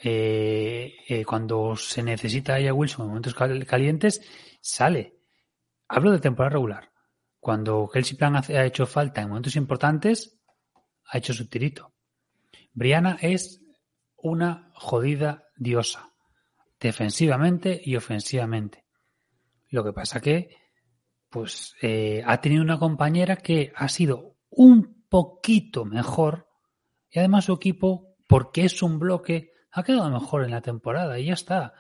[0.03, 4.21] eh, eh, cuando se necesita a Wilson en momentos calientes,
[4.61, 5.17] sale.
[5.89, 6.93] hablo de temporada regular.
[7.41, 10.39] Cuando Kelsey Plan ha hecho falta en momentos importantes,
[11.07, 11.95] ha hecho su tirito.
[12.73, 13.63] Briana es
[14.17, 16.13] una jodida diosa,
[16.79, 18.86] defensivamente y ofensivamente.
[19.69, 20.57] Lo que pasa que,
[21.29, 26.47] pues, eh, ha tenido una compañera que ha sido un poquito mejor
[27.11, 31.27] y además su equipo, porque es un bloque, ha quedado mejor en la temporada y
[31.27, 31.75] ya está.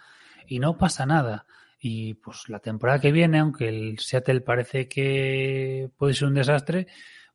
[0.46, 1.46] Y no pasa nada.
[1.78, 6.86] Y pues la temporada que viene, aunque el Seattle parece que puede ser un desastre,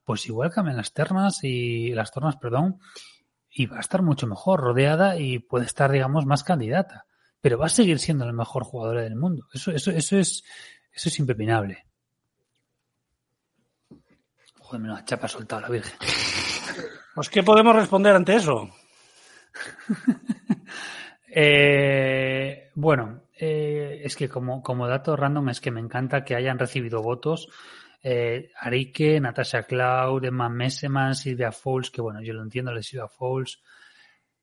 [0.03, 2.79] pues igual cambian las ternas y las tornas, perdón,
[3.49, 7.05] y va a estar mucho mejor rodeada y puede estar, digamos, más candidata.
[7.41, 9.47] Pero va a seguir siendo la mejor jugadora del mundo.
[9.53, 10.43] Eso, eso, eso es,
[10.93, 11.85] eso es impepinable.
[14.59, 15.97] Joder, me la chapa soltado la Virgen.
[17.13, 18.69] Pues, ¿qué podemos responder ante eso?
[21.27, 26.57] eh, bueno, eh, es que como, como dato random es que me encanta que hayan
[26.57, 27.49] recibido votos
[28.03, 33.07] eh, Arike, Natasha Cloud, Emma Messeman, Silvia Fowles, que bueno, yo lo entiendo, de Silvia
[33.07, 33.61] Fowles.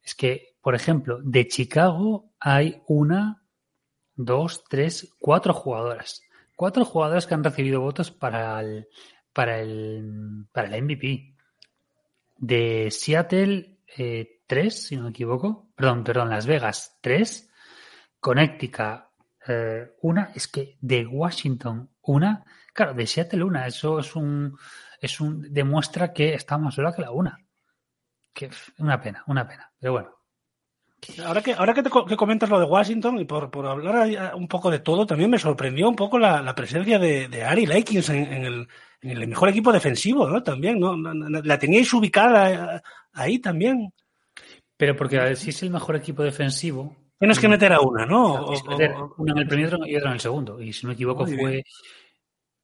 [0.03, 3.43] Es que, por ejemplo, de Chicago hay una,
[4.15, 6.23] dos, tres, cuatro jugadoras.
[6.57, 8.89] Cuatro jugadoras que han recibido votos para el,
[9.33, 11.37] para el, para el MVP.
[12.37, 15.71] De Seattle, eh, tres, si no me equivoco.
[15.77, 17.51] Perdón, perdón, Las Vegas, tres.
[18.19, 19.05] Connecticut,
[19.47, 20.33] eh, una.
[20.35, 22.45] Es que de Washington, una.
[22.75, 24.57] Claro, de Seattle una, eso es un,
[25.01, 27.39] es un, demuestra que está más sola que la una.
[28.33, 29.71] Que una pena, una pena.
[29.79, 30.18] Pero bueno.
[31.25, 34.49] Ahora que, ahora que, te, que comentas lo de Washington y por, por, hablar un
[34.49, 38.09] poco de todo, también me sorprendió un poco la, la presencia de, de, Ari Lakins
[38.11, 38.69] en, en, el,
[39.03, 40.43] en, el, mejor equipo defensivo, ¿no?
[40.43, 40.97] También, ¿no?
[40.97, 42.83] La teníais ubicada
[43.13, 43.93] ahí también.
[44.77, 46.95] Pero porque a ver, si es el mejor equipo defensivo.
[47.19, 48.35] Tienes que meter a una, ¿no?
[48.35, 50.61] O, meter una en el primero y otra en el segundo.
[50.61, 51.65] Y si no me equivoco, fue bien.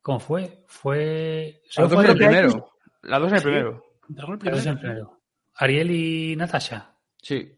[0.01, 0.65] ¿Cómo fue?
[0.67, 1.63] Fue.
[1.77, 2.71] Las dos en el primero.
[3.03, 3.85] Las dos en el primero.
[4.09, 5.21] Las dos en el primero.
[5.55, 6.95] Ariel y Natasha.
[7.23, 7.57] Sí.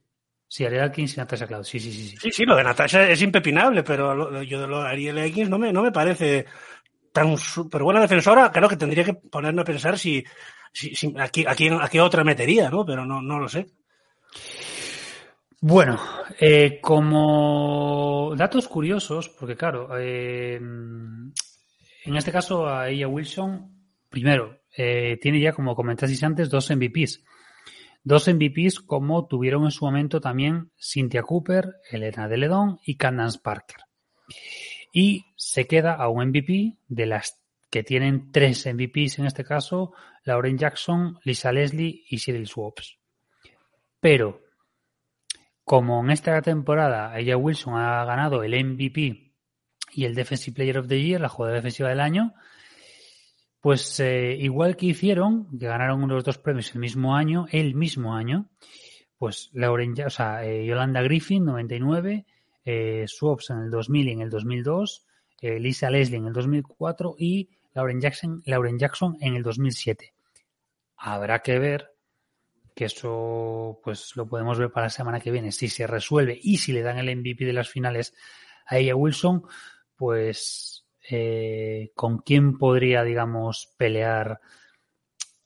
[0.48, 1.64] Sí, Ariel Atkins y Natasha Cloud.
[1.64, 2.16] Sí, sí, sí, sí.
[2.16, 5.48] Sí, sí, lo de Natasha es impepinable, pero lo, yo de lo de Ariel Atkins
[5.50, 6.46] no me, no me parece
[7.12, 8.50] tan súper buena defensora.
[8.52, 10.24] Claro que tendría que ponerme a pensar si,
[10.72, 12.84] si, si aquí, aquí, aquí otra metería, ¿no?
[12.84, 13.66] Pero no, no lo sé.
[15.60, 15.98] Bueno,
[16.38, 21.32] eh, como datos curiosos, porque claro, eh, en
[22.14, 23.72] este caso, a ella Wilson,
[24.08, 27.24] primero, eh, tiene ya, como comentasteis antes, dos MVPs.
[28.06, 33.40] Dos MVPs como tuvieron en su momento también Cynthia Cooper, Elena de Ledón y Candace
[33.42, 33.78] Parker.
[34.92, 39.92] Y se queda a un MVP de las que tienen tres MVPs en este caso,
[40.22, 42.96] Lauren Jackson, Lisa Leslie y Cyril Swaps.
[43.98, 44.40] Pero,
[45.64, 49.32] como en esta temporada ella Wilson ha ganado el MVP
[49.94, 52.34] y el Defensive Player of the Year, la jugadora defensiva del año,
[53.66, 58.14] pues eh, igual que hicieron, que ganaron los dos premios el mismo año, el mismo
[58.14, 58.48] año,
[59.18, 62.26] pues Lauren, o sea, eh, Yolanda Griffin, 99,
[62.64, 65.04] eh, Swaps en el 2000 y en el 2002,
[65.40, 70.14] eh, Lisa Leslie en el 2004 y Lauren Jackson, Lauren Jackson en el 2007.
[70.98, 71.90] Habrá que ver
[72.72, 76.58] que eso pues lo podemos ver para la semana que viene, si se resuelve y
[76.58, 78.14] si le dan el MVP de las finales
[78.64, 79.42] a ella Wilson,
[79.96, 80.75] pues
[81.08, 84.40] eh, con quién podría, digamos, pelear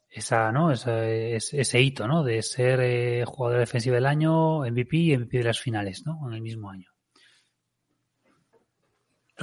[0.09, 0.73] esa, ¿no?
[0.73, 2.25] Esa, ese, hito, ¿no?
[2.25, 6.19] De ser eh, jugador defensivo del año, MVP y MVP de las finales, ¿no?
[6.29, 6.91] En el mismo año.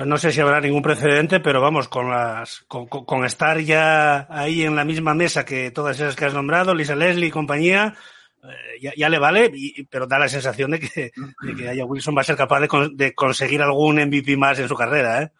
[0.05, 4.75] No sé si habrá ningún precedente, pero vamos, con las, con, estar ya ahí en
[4.75, 7.95] la misma mesa que todas esas que has nombrado, Lisa Leslie y compañía,
[8.43, 9.51] eh, ya, le vale,
[9.89, 11.11] pero da la sensación de que,
[11.41, 14.67] de que Aya Wilson va a ser capaz de, de, conseguir algún MVP más en
[14.67, 15.31] su carrera, ¿eh?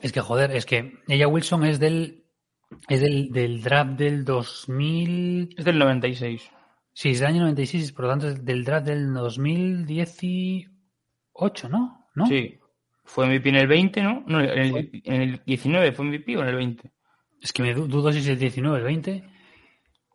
[0.00, 2.24] Es que, joder, es que ella Wilson es del,
[2.88, 5.54] es del, del draft del 2000.
[5.56, 6.50] Es del 96.
[6.92, 12.08] Sí, es del año 96, por lo tanto es del draft del 2018, ¿no?
[12.14, 12.26] ¿No?
[12.26, 12.58] Sí.
[13.04, 14.22] Fue MVP en el 20, ¿no?
[14.26, 16.92] no en, el, en el 19 fue MVP o en el 20.
[17.40, 19.24] Es que me dudo si es el 19 o el 20.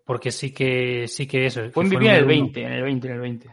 [0.05, 1.69] Porque sí que sí que eso.
[1.69, 3.47] Fue MVP en el 20, en el 20, en el 20.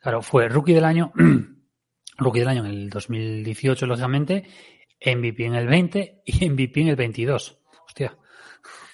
[0.00, 1.12] Claro, fue rookie del año,
[2.16, 4.44] rookie del año en el 2018, lógicamente,
[5.04, 7.58] MVP en el 20 y MVP en el 22.
[7.86, 8.16] Hostia.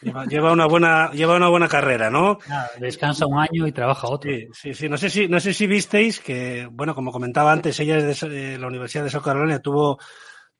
[0.01, 2.39] Lleva, lleva, una buena, lleva una buena carrera, ¿no?
[2.49, 4.31] Nada, descansa un año y trabaja otro.
[4.31, 4.89] Sí, sí, sí.
[4.89, 8.59] No sé si, no sé si visteis que, bueno, como comentaba antes, ella es de
[8.59, 9.99] la Universidad de South Carolina, tuvo,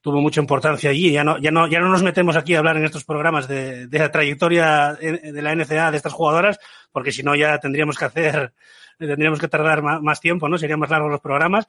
[0.01, 1.11] tuvo mucha importancia allí.
[1.11, 3.87] Ya no, ya no, ya no nos metemos aquí a hablar en estos programas de,
[3.87, 6.59] de la trayectoria de la NCA de estas jugadoras,
[6.91, 8.53] porque si no ya tendríamos que hacer,
[8.97, 10.57] tendríamos que tardar más, más tiempo, ¿no?
[10.57, 11.67] Serían más largos los programas.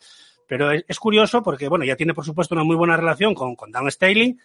[0.50, 3.54] Pero es, es, curioso porque, bueno, ya tiene por supuesto una muy buena relación con,
[3.54, 4.36] con Dan Staley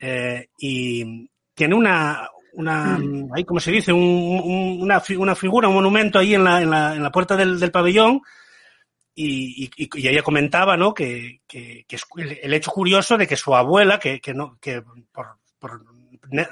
[0.00, 2.98] eh, y tiene una, una
[3.32, 6.68] ahí como se dice, un, un, una, una, figura, un monumento ahí en la, en
[6.68, 8.22] la, en la puerta del, del pabellón.
[9.14, 10.92] Y, y, y, ella comentaba, ¿no?
[10.92, 11.96] Que, que, que
[12.42, 14.82] el hecho curioso de que su abuela, que, que no, que
[15.12, 15.80] por, por,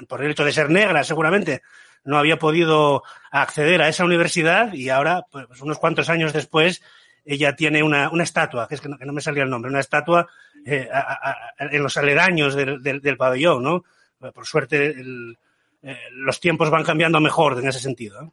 [0.07, 1.63] por el hecho de ser negra, seguramente,
[2.05, 6.81] no había podido acceder a esa universidad y ahora, pues unos cuantos años después,
[7.25, 9.71] ella tiene una, una estatua, que es que no, que no, me salía el nombre,
[9.71, 10.27] una estatua
[10.65, 13.83] eh, a, a, en los aledaños del, del, del, pabellón, ¿no?
[14.31, 15.37] Por suerte, el,
[15.81, 18.21] eh, los tiempos van cambiando mejor en ese sentido.
[18.23, 18.29] ¿eh?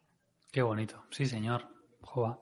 [0.51, 1.67] Qué bonito, sí, señor.
[2.01, 2.39] Joa.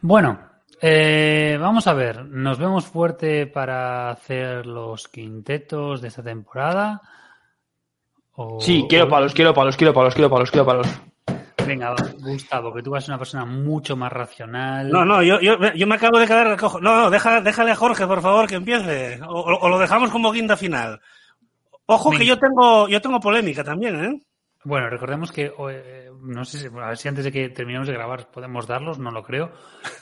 [0.00, 0.50] Bueno,
[0.80, 7.00] eh, vamos a ver, nos vemos fuerte para hacer los quintetos de esta temporada.
[8.32, 8.60] O...
[8.60, 11.00] Sí, quiero palos, quiero palos, quiero palos, quiero palos, quiero palos.
[11.70, 14.90] Venga, Gustavo, que tú vas a una persona mucho más racional.
[14.90, 16.60] No, no, yo, yo, yo me acabo de quedar.
[16.60, 19.20] No, no, deja, déjale a Jorge, por favor, que empiece.
[19.22, 21.00] O, o lo dejamos como guinda final.
[21.86, 24.20] Ojo que yo tengo, yo tengo polémica también, ¿eh?
[24.64, 27.94] Bueno, recordemos que, eh, no sé si, a ver si antes de que terminemos de
[27.94, 29.52] grabar podemos darlos, no lo creo,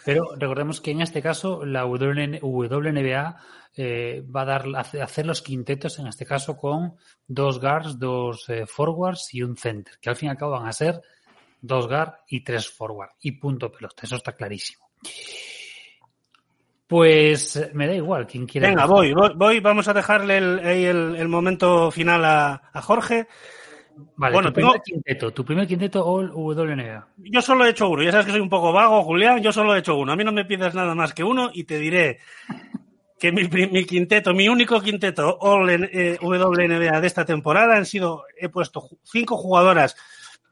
[0.07, 3.37] pero recordemos que en este caso la WNBA
[3.77, 6.97] eh, va a dar, hacer los quintetos, en este caso con
[7.27, 10.67] dos guards, dos eh, forwards y un center, que al fin y al cabo van
[10.67, 11.01] a ser
[11.61, 14.89] dos guards y tres forwards, y punto pelota, eso está clarísimo.
[16.87, 18.69] Pues me da igual, quien quiera.
[18.69, 23.29] Venga, voy, voy, voy, vamos a dejarle el, el, el momento final a, a Jorge.
[24.17, 24.71] Vale, bueno, tu, tengo...
[24.71, 27.09] primer quinteto, tu primer quinteto All WNBA.
[27.19, 28.03] Yo solo he hecho uno.
[28.03, 29.43] Ya sabes que soy un poco vago, Julián.
[29.43, 30.13] Yo solo he hecho uno.
[30.13, 32.21] A mí no me pidas nada más que uno y te diré
[33.19, 38.25] que mi, mi quinteto, mi único quinteto All eh, WNBA de esta temporada han sido,
[38.37, 39.97] he puesto cinco jugadoras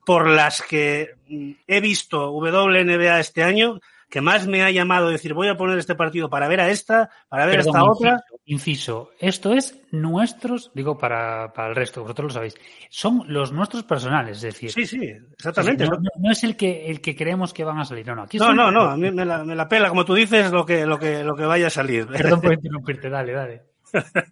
[0.07, 5.35] por las que mm, he visto WNBA este año que más me ha llamado decir
[5.35, 8.25] voy a poner este partido para ver a esta, para ver Perdón, a esta otra.
[8.45, 12.55] Inciso, esto es nuestros, digo para, para el resto, vosotros lo sabéis,
[12.89, 14.71] son los nuestros personales, es decir.
[14.71, 15.01] Sí, sí,
[15.33, 15.85] exactamente.
[15.87, 18.23] No, no, no es el que, el que creemos que van a salir, no, no.
[18.23, 20.65] Aquí no, no, no, a mí me la, me la, pela, como tú dices, lo
[20.65, 22.07] que, lo que, lo que vaya a salir.
[22.07, 23.63] Perdón por interrumpirte, dale, dale.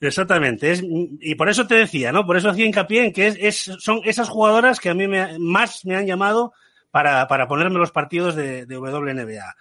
[0.00, 2.24] Exactamente, es, y por eso te decía, ¿no?
[2.24, 5.38] Por eso hacía hincapié en que es, es, son esas jugadoras que a mí me,
[5.38, 6.54] más me han llamado
[6.90, 9.54] para, para ponerme los partidos de, de WNBA.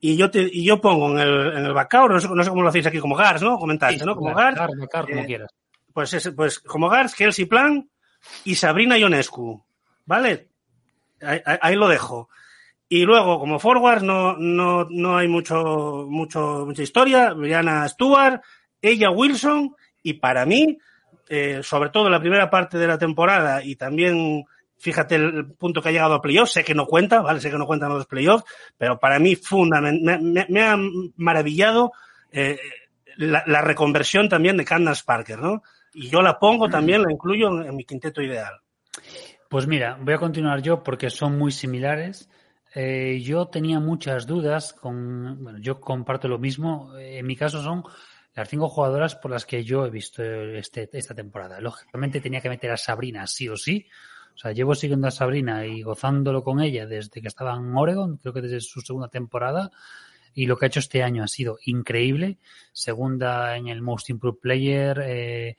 [0.00, 2.50] Y yo, te, y yo pongo en el, en el backup, no sé, no sé
[2.50, 3.58] cómo lo hacéis aquí, como Gars, ¿no?
[3.58, 4.14] Comentaste, ¿no?
[4.14, 4.70] Como Gar, Gars.
[4.76, 5.54] Gar, Gar, como eh, quieras.
[5.92, 7.88] Pues, es, pues como Gars, Kelsey Plan
[8.44, 9.64] y Sabrina Ionescu.
[10.04, 10.48] ¿Vale?
[11.20, 12.28] Ahí lo dejo.
[12.88, 17.34] Y luego, como forwards, no, no, no hay mucho, mucho, mucha historia.
[17.34, 18.40] Brianna Stewart,
[18.82, 20.78] ella Wilson, y para mí,
[21.28, 24.44] eh, sobre todo la primera parte de la temporada y también
[24.78, 27.40] fíjate el punto que ha llegado a playoffs, sé que no cuenta, ¿vale?
[27.40, 28.44] Sé que no cuentan los playoffs,
[28.76, 30.76] pero para mí fundamental, me, ha
[31.16, 31.92] maravillado
[32.30, 32.58] eh,
[33.16, 35.62] la, reconversión también de Candace Parker, ¿no?
[35.92, 38.60] Y yo la pongo también, la incluyo en, en, mi quinteto ideal.
[39.48, 42.28] Pues mira, voy a continuar yo porque son muy similares.
[42.74, 46.96] Eh, yo tenía muchas dudas con, bueno, yo comparto lo mismo.
[46.98, 47.82] En mi caso son
[48.38, 51.60] las cinco jugadoras por las que yo he visto este, esta temporada.
[51.60, 53.86] Lógicamente tenía que meter a Sabrina sí o sí,
[54.38, 58.18] o sea, llevo siguiendo a Sabrina y gozándolo con ella desde que estaba en Oregon,
[58.18, 59.72] creo que desde su segunda temporada.
[60.32, 62.38] Y lo que ha hecho este año ha sido increíble.
[62.72, 65.56] Segunda en el Most Improved Player, eh,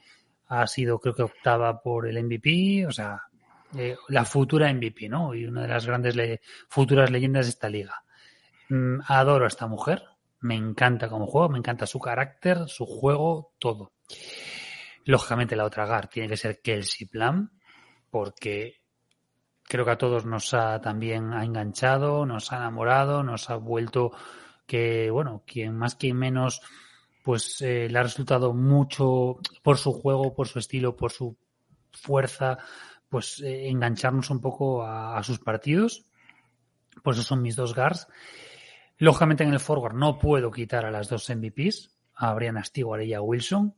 [0.47, 3.23] ha sido creo que octava por el MVP, o sea,
[3.77, 5.35] eh, la futura MVP, ¿no?
[5.35, 8.03] Y una de las grandes futuras leyendas de esta liga.
[8.69, 10.05] Mm, adoro a esta mujer,
[10.41, 13.93] me encanta como juego, me encanta su carácter, su juego, todo.
[15.05, 17.49] Lógicamente la otra GAR tiene que ser Kelsey Plum,
[18.09, 18.81] porque
[19.63, 24.11] creo que a todos nos ha también ha enganchado, nos ha enamorado, nos ha vuelto
[24.65, 26.61] que, bueno, quien más, quien menos,
[27.23, 31.37] pues eh, le ha resultado mucho por su juego, por su estilo, por su
[31.91, 32.57] fuerza,
[33.09, 36.05] pues eh, engancharnos un poco a, a, sus partidos.
[37.03, 38.07] Pues esos son mis dos guards.
[38.99, 43.13] Lógicamente en el forward no puedo quitar a las dos MVPs, a Brianna Stewart y
[43.13, 43.73] a Wilson.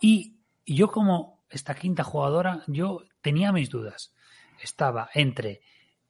[0.00, 4.14] Y yo como esta quinta jugadora, yo tenía mis dudas.
[4.62, 5.60] Estaba entre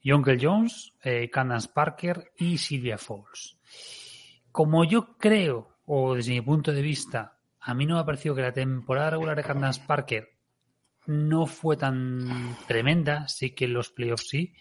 [0.05, 3.57] Jonkel Jones, eh, Candace Parker y Sylvia Fowles.
[4.53, 8.35] Como yo creo, o desde mi punto de vista, a mí no me ha parecido
[8.35, 10.29] que la temporada regular de Candace Parker
[11.07, 14.55] no fue tan tremenda, sí que los playoffs sí.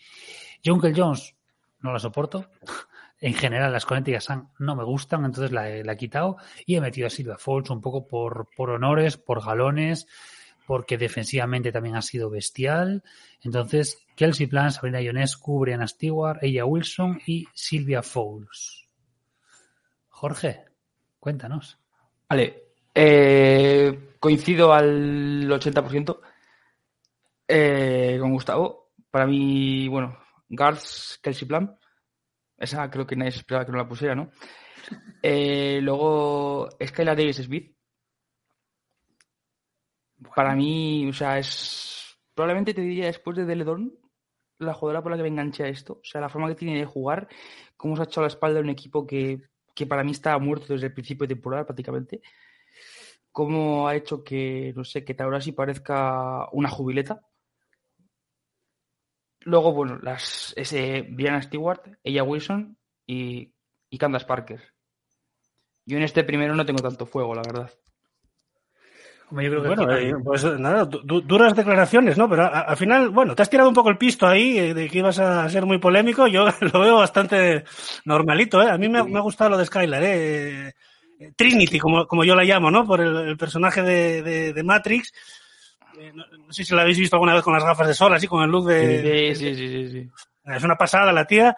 [0.64, 1.36] Jonkel Jones
[1.82, 2.50] no la soporto.
[3.22, 6.82] En general, las Connecticut Sun no me gustan, entonces la, la, he quitado y he
[6.82, 10.07] metido a Silvia Fowles un poco por, por honores, por galones,
[10.65, 13.03] porque defensivamente también ha sido bestial.
[13.41, 18.86] Entonces, Kelsey Plan, Sabrina Ionescu, Brianna Stewart, ella Wilson y Silvia Fowles.
[20.09, 20.65] Jorge,
[21.20, 21.78] cuéntanos.
[22.30, 22.63] Vale,
[22.93, 26.20] Eh, coincido al 80%
[27.47, 28.91] eh, con Gustavo.
[29.09, 30.17] Para mí, bueno,
[30.49, 31.78] Garth Kelsey Plan.
[32.60, 34.32] Esa creo que nadie se esperaba que no la pusiera, ¿no?
[35.22, 37.76] Eh, luego, Skylar Davis Smith.
[40.36, 42.18] Para mí, o sea, es.
[42.34, 43.97] Probablemente te diría después de Deledon,
[44.60, 45.93] la jugadora por la que me enganché a esto.
[45.93, 47.28] O sea, la forma que tiene de jugar,
[47.78, 49.41] cómo se ha echado la espalda de un equipo que,
[49.74, 52.22] que para mí estaba muerto desde el principio de temporada prácticamente.
[53.32, 57.22] Cómo ha hecho que, no sé, que Taurasi parezca una jubileta.
[59.41, 62.77] Luego, bueno, las ese Brianna Stewart, ella Wilson
[63.07, 63.51] y,
[63.89, 64.61] y Candace Parker.
[65.85, 67.71] Yo en este primero no tengo tanto fuego, la verdad.
[69.31, 72.27] Hombre, yo creo que Bueno, aquí- eh, pues nada, du- du- duras declaraciones, ¿no?
[72.29, 74.89] Pero a- al final, bueno, te has tirado un poco el pisto ahí eh, de
[74.89, 76.27] que ibas a ser muy polémico.
[76.27, 77.63] Yo lo veo bastante
[78.05, 78.69] normalito, ¿eh?
[78.69, 80.73] A mí me, ha- me ha gustado lo de Skylar, ¿eh?
[81.19, 82.85] Eh, Trinity, como, como yo la llamo, ¿no?
[82.87, 85.11] Por el, el personaje de, de- de Matrix.
[86.00, 88.14] Eh, no, no sé si la habéis visto alguna vez con las gafas de sol,
[88.14, 89.36] así con el look de...
[89.36, 90.10] Sí, sí, sí, sí, sí.
[90.45, 91.56] Es una pasada la tía.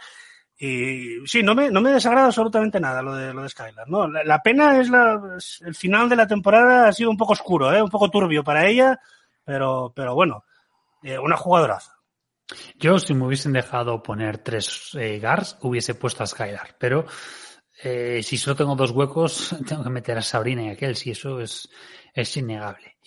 [0.58, 3.88] Y sí, no me, no me desagrada absolutamente nada lo de, lo de Skylar.
[3.88, 4.08] ¿no?
[4.08, 7.34] La, la pena es, la, es el final de la temporada ha sido un poco
[7.34, 7.82] oscuro, ¿eh?
[7.82, 9.00] un poco turbio para ella,
[9.44, 10.44] pero, pero bueno,
[11.04, 11.96] eh, una jugadoraza.
[12.76, 16.76] Yo, si me hubiesen dejado poner tres eh, Gars, hubiese puesto a Skylar.
[16.78, 17.06] Pero
[17.84, 21.14] eh, si solo tengo dos huecos, tengo que meter a Sabrina y a Kelsey.
[21.14, 21.70] Eso es,
[22.14, 22.98] es innegable.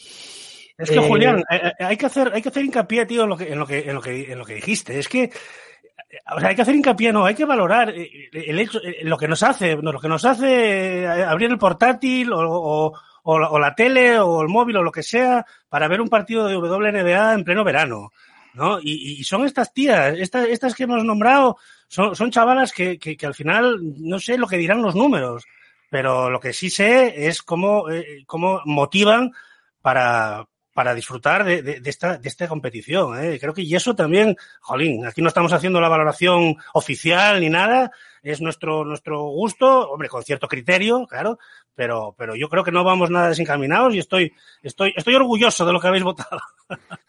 [0.76, 3.28] Es que, Eh, Julián, eh, eh, hay que hacer, hay que hacer hincapié, tío, en
[3.28, 4.98] lo que, en lo que, en lo que, en lo que dijiste.
[4.98, 5.32] Es que, eh,
[6.34, 9.42] o sea, hay que hacer hincapié, no, hay que valorar el hecho, lo que nos
[9.42, 13.74] hace, no, lo que nos hace abrir el portátil o, o, o la, o la
[13.74, 17.44] tele o el móvil o lo que sea para ver un partido de WNBA en
[17.44, 18.10] pleno verano.
[18.54, 18.78] ¿no?
[18.80, 21.56] Y, y son estas tías, estas, estas que hemos nombrado,
[21.88, 25.44] son, son chavalas que, que, que al final no sé lo que dirán los números,
[25.90, 29.32] pero lo que sí sé es cómo, eh, cómo motivan
[29.82, 33.18] para, para disfrutar de, esta, de esta competición.
[33.18, 33.38] ¿eh?
[33.40, 37.90] Creo que y eso también, jolín, aquí no estamos haciendo la valoración oficial ni nada,
[38.22, 41.38] es nuestro, nuestro gusto, hombre, con cierto criterio, claro,
[41.74, 45.72] pero, pero yo creo que no vamos nada desencaminados y estoy, estoy, estoy orgulloso de
[45.72, 46.40] lo que habéis votado.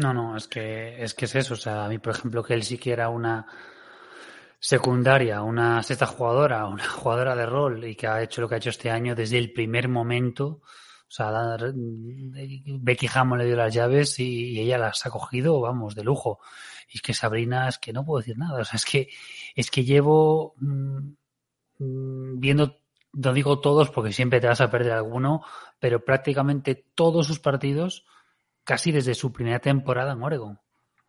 [0.00, 1.54] No, no, es que, es que es eso.
[1.54, 3.44] O sea, a mí, por ejemplo, que él sí que era una
[4.60, 8.58] secundaria, una sexta jugadora, una jugadora de rol y que ha hecho lo que ha
[8.58, 10.62] hecho este año desde el primer momento.
[11.08, 15.60] O sea, dar- Becky Hammond le dio las llaves y, y ella las ha cogido,
[15.60, 16.38] vamos, de lujo.
[16.90, 18.60] Y es que Sabrina, es que no puedo decir nada.
[18.60, 19.08] O sea, es que,
[19.54, 20.98] es que llevo mm,
[21.78, 22.76] mm, viendo,
[23.14, 25.42] no digo todos porque siempre te vas a perder alguno,
[25.78, 28.04] pero prácticamente todos sus partidos
[28.64, 30.60] casi desde su primera temporada en Oregon.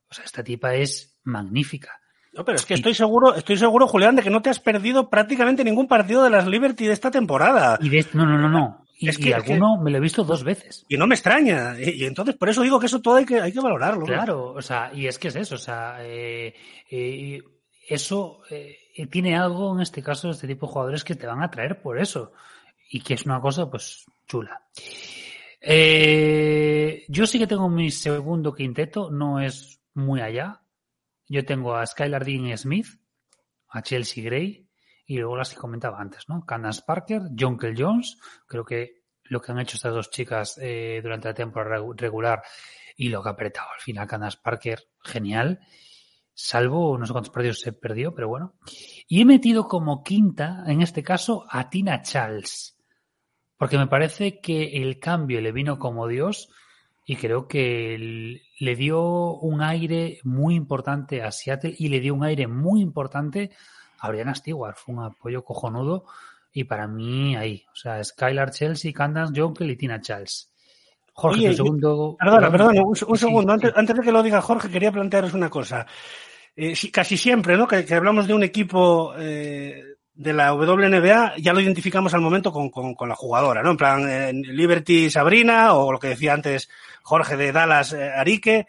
[0.09, 1.99] O sea, esta tipa es magnífica.
[2.31, 5.09] No, pero es que estoy seguro, estoy seguro, Julián, de que no te has perdido
[5.09, 7.77] prácticamente ningún partido de las Liberty de esta temporada.
[7.81, 8.85] Y de, no, no, no, no.
[9.01, 10.85] Y, Es que- y es que- alguno me lo he visto dos veces.
[10.89, 11.79] Y no me extraña.
[11.79, 14.01] Y, y entonces, por eso digo que eso todo hay que, hay que valorarlo.
[14.01, 14.05] ¿no?
[14.05, 16.53] Claro, o sea, y es que es eso, o sea, eh,
[16.91, 17.41] eh,
[17.87, 18.77] eso eh,
[19.09, 21.97] tiene algo en este caso, este tipo de jugadores que te van a atraer por
[21.97, 22.33] eso.
[22.91, 24.63] Y que es una cosa, pues, chula.
[25.61, 30.61] Eh, yo sí que tengo mi segundo quinteto, no es muy allá.
[31.27, 32.87] Yo tengo a Skylar Dean Smith,
[33.69, 34.67] a Chelsea Gray
[35.09, 36.45] y luego las que comentaba antes, ¿no?
[36.45, 38.19] Candace Parker, Jonkel Jones.
[38.45, 42.43] Creo que lo que han hecho estas dos chicas eh, durante la temporada regu- regular
[42.95, 45.59] y lo que ha apretado al final Candace Parker, genial.
[46.33, 48.53] Salvo no sé cuántos partidos se perdió, pero bueno.
[49.07, 52.77] Y he metido como quinta, en este caso, a Tina Charles.
[53.57, 56.49] Porque me parece que el cambio le vino como Dios
[57.03, 62.23] y creo que le dio un aire muy importante a Seattle y le dio un
[62.23, 63.55] aire muy importante a
[64.07, 64.75] Brianna Stewart.
[64.77, 66.05] Fue un apoyo cojonudo
[66.53, 67.65] y para mí ahí.
[67.71, 70.51] O sea, Skylar Chelsea, Candace Jonkel y Tina Charles.
[71.13, 72.15] Jorge, Oye, yo- segundo.
[72.17, 73.51] Perdona, perdona, un, un segundo.
[73.51, 75.85] Antes, antes de que lo diga Jorge, quería plantearos una cosa.
[76.55, 77.67] Eh, casi siempre, ¿no?
[77.67, 79.83] Que, que hablamos de un equipo eh,
[80.13, 83.71] de la WNBA, ya lo identificamos al momento con, con, con la jugadora, ¿no?
[83.71, 86.69] En plan, eh, Liberty Sabrina o lo que decía antes
[87.03, 88.65] Jorge de Dallas eh, Arique.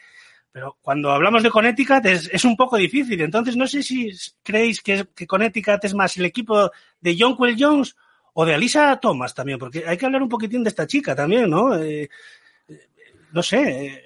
[0.53, 3.21] Pero cuando hablamos de Connecticut es, es un poco difícil.
[3.21, 4.11] Entonces, no sé si
[4.43, 6.71] creéis que, que Connecticut es más el equipo
[7.01, 7.97] de Jonquil Jones
[8.35, 11.51] o de Alisa Thomas también, porque hay que hablar un poquitín de esta chica también,
[11.51, 11.77] ¿no?
[11.77, 12.09] Eh,
[13.33, 14.05] no sé, eh,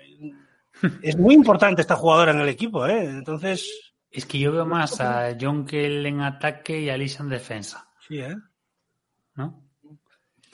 [1.02, 3.04] es muy importante esta jugadora en el equipo, ¿eh?
[3.04, 7.88] Entonces, Es que yo veo más a Jonkel en ataque y a Lisa en defensa,
[8.06, 8.36] sí, ¿eh?
[9.34, 9.63] ¿no?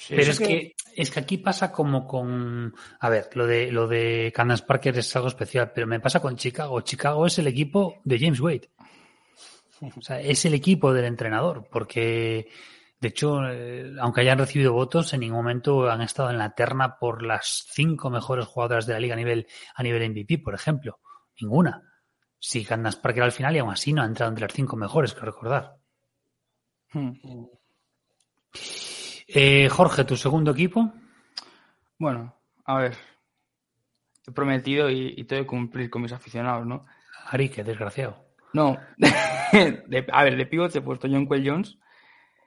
[0.03, 2.74] Sí, Pero es que- que, es que aquí pasa como con.
[3.01, 6.36] A ver, lo de, lo de Candace Parker es algo especial, pero me pasa con
[6.36, 6.80] Chicago.
[6.80, 8.70] Chicago es el equipo de James Wade.
[9.96, 12.48] O sea, es el equipo del entrenador, porque
[12.98, 16.98] De hecho, eh, aunque hayan recibido votos, en ningún momento han estado en la terna
[16.98, 20.98] por las cinco mejores jugadoras de la liga a nivel, a nivel MVP, por ejemplo.
[21.40, 21.82] Ninguna.
[22.38, 25.14] Sí, Candace Parker al final y aún así no ha entrado entre las cinco mejores,
[25.14, 25.76] que recordar.
[26.92, 27.12] Hmm.
[29.32, 30.92] Eh, Jorge, ¿tu segundo equipo?
[31.98, 32.96] Bueno, a ver.
[34.26, 36.86] He prometido y, y tengo que cumplir con mis aficionados, ¿no?
[37.26, 38.24] Ari, qué desgraciado.
[38.52, 38.76] No.
[39.52, 41.78] De- a ver, de pivots he puesto John Quell Jones,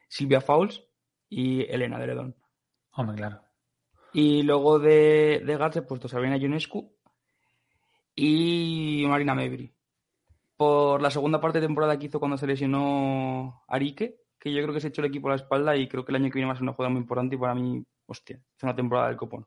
[0.07, 0.83] Silvia Fowles
[1.29, 2.35] y Elena Deredon.
[2.91, 3.41] Hombre, claro.
[4.13, 6.93] Y luego de, de guards he puesto Sabrina Ionescu
[8.15, 9.73] y Marina Mebri.
[10.55, 14.73] Por la segunda parte de temporada que hizo cuando se lesionó Arique, que yo creo
[14.73, 16.47] que se echó el equipo a la espalda y creo que el año que viene
[16.47, 19.15] va a ser una jugada muy importante y para mí, hostia, es una temporada del
[19.15, 19.45] copón.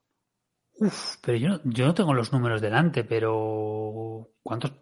[0.78, 4.72] Uf, pero yo no, yo no tengo los números delante, pero ¿cuántos?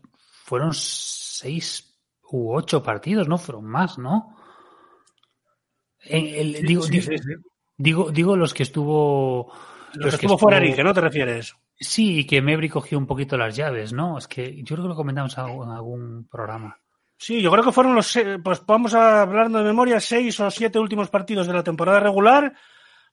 [0.45, 1.99] Fueron seis
[2.31, 3.39] u ocho partidos, ¿no?
[3.39, 4.37] Fueron más, ¿no?
[6.05, 7.35] En el- digo, Sí, digo, sí, sí.
[7.77, 9.53] digo, digo los que estuvo...
[9.95, 11.57] Los que estuvo fuera Arique, ¿no te refieres?
[11.77, 14.17] Sí, y que Mebri cogió un poquito las llaves, ¿no?
[14.19, 16.79] Es que yo creo que lo comentamos en algún programa.
[17.17, 20.79] Sí, yo creo que fueron los, pues vamos a hablar de memoria, seis o siete
[20.79, 22.53] últimos partidos de la temporada regular,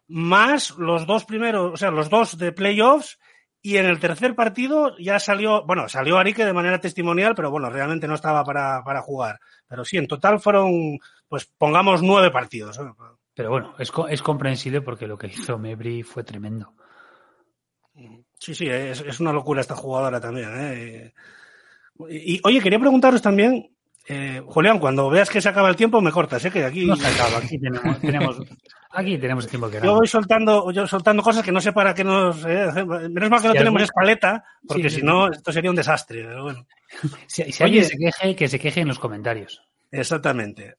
[0.08, 3.20] más los dos primeros, o sea, los dos de playoffs,
[3.62, 7.70] y en el tercer partido ya salió, bueno, salió Arique de manera testimonial, pero bueno,
[7.70, 9.40] realmente no estaba para, para jugar.
[9.68, 10.98] Pero sí, en total fueron,
[11.28, 12.80] pues pongamos nueve partidos.
[12.80, 12.92] ¿eh?
[13.36, 16.74] Pero bueno, es, es comprensible porque lo que hizo Mebri fue tremendo.
[18.40, 20.50] Sí, sí, es, es una locura esta jugadora también.
[20.56, 21.14] ¿eh?
[22.10, 23.70] Y, y, oye, quería preguntaros también,
[24.14, 26.52] eh, Julián, cuando veas que se acaba el tiempo, me cortas, ¿eh?
[26.52, 28.38] que aquí No se acaba, aquí tenemos, tenemos,
[28.92, 31.94] aquí tenemos el tiempo que Yo voy soltando, yo soltando cosas que no sé para
[31.94, 32.44] qué nos.
[32.46, 32.70] eh,
[33.10, 35.06] menos mal que no Si tenemos escaleta, porque Sí, si sí.
[35.06, 36.24] no, esto sería un desastre.
[36.24, 36.66] Pero bueno,
[37.28, 39.62] Si, alguien se queje, que se queje en los comentarios.
[39.92, 40.76] exactamente.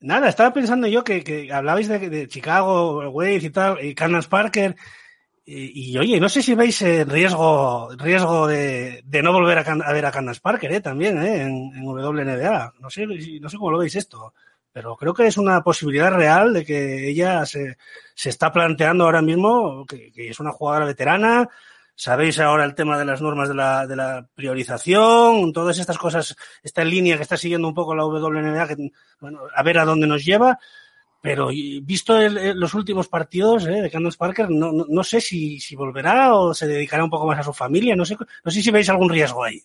[0.00, 4.28] Nada, estaba pensando yo que, que hablabais de, de Chicago, Wade y tal, y Candace
[4.28, 4.76] Parker.
[5.48, 9.60] Y, y, oye, no sé si veis eh, riesgo, riesgo de, de no volver a,
[9.60, 12.74] a ver a Candace Parker eh, también eh, en, en WNBA.
[12.80, 14.34] No sé, no sé cómo lo veis esto,
[14.72, 17.76] pero creo que es una posibilidad real de que ella se,
[18.12, 21.48] se está planteando ahora mismo que, que es una jugadora veterana.
[21.94, 26.36] Sabéis ahora el tema de las normas de la, de la priorización, todas estas cosas,
[26.64, 28.90] esta línea que está siguiendo un poco la WNBA, que,
[29.20, 30.58] bueno, a ver a dónde nos lleva.
[31.26, 31.48] Pero
[31.82, 35.74] visto el- los últimos partidos eh, de Candace Parker, no, no, no sé si, si
[35.74, 37.96] volverá o se dedicará un poco más a su familia.
[37.96, 39.60] No sé, no sé si veis algún riesgo ahí.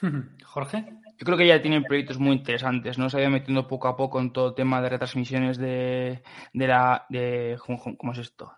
[0.44, 0.84] Jorge.
[1.18, 3.10] Yo creo que ya tienen proyectos muy interesantes, ¿no?
[3.10, 6.22] Se ha ido metiendo poco a poco en todo el tema de retransmisiones de,
[6.52, 7.06] de la...
[7.08, 7.58] De,
[7.98, 8.52] ¿cómo, es esto?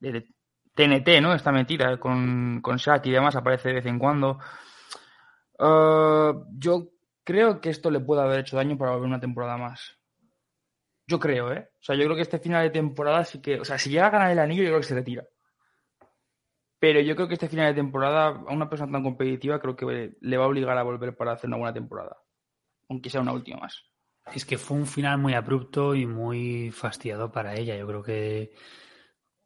[0.00, 0.26] De,
[0.74, 1.34] TNT, ¿no?
[1.34, 4.38] Está metida con, con Shaq y demás, aparece de vez en cuando.
[5.58, 6.88] Eh, yo
[7.22, 9.98] creo que esto le puede haber hecho daño para volver una temporada más.
[11.12, 11.68] Yo creo, ¿eh?
[11.78, 13.60] O sea, yo creo que este final de temporada sí que...
[13.60, 15.28] O sea, si llega a ganar el anillo, yo creo que se retira.
[16.78, 20.14] Pero yo creo que este final de temporada, a una persona tan competitiva, creo que
[20.18, 22.16] le va a obligar a volver para hacer una buena temporada.
[22.88, 23.84] Aunque sea una última más.
[24.34, 27.76] Es que fue un final muy abrupto y muy fastidiado para ella.
[27.76, 28.52] Yo creo que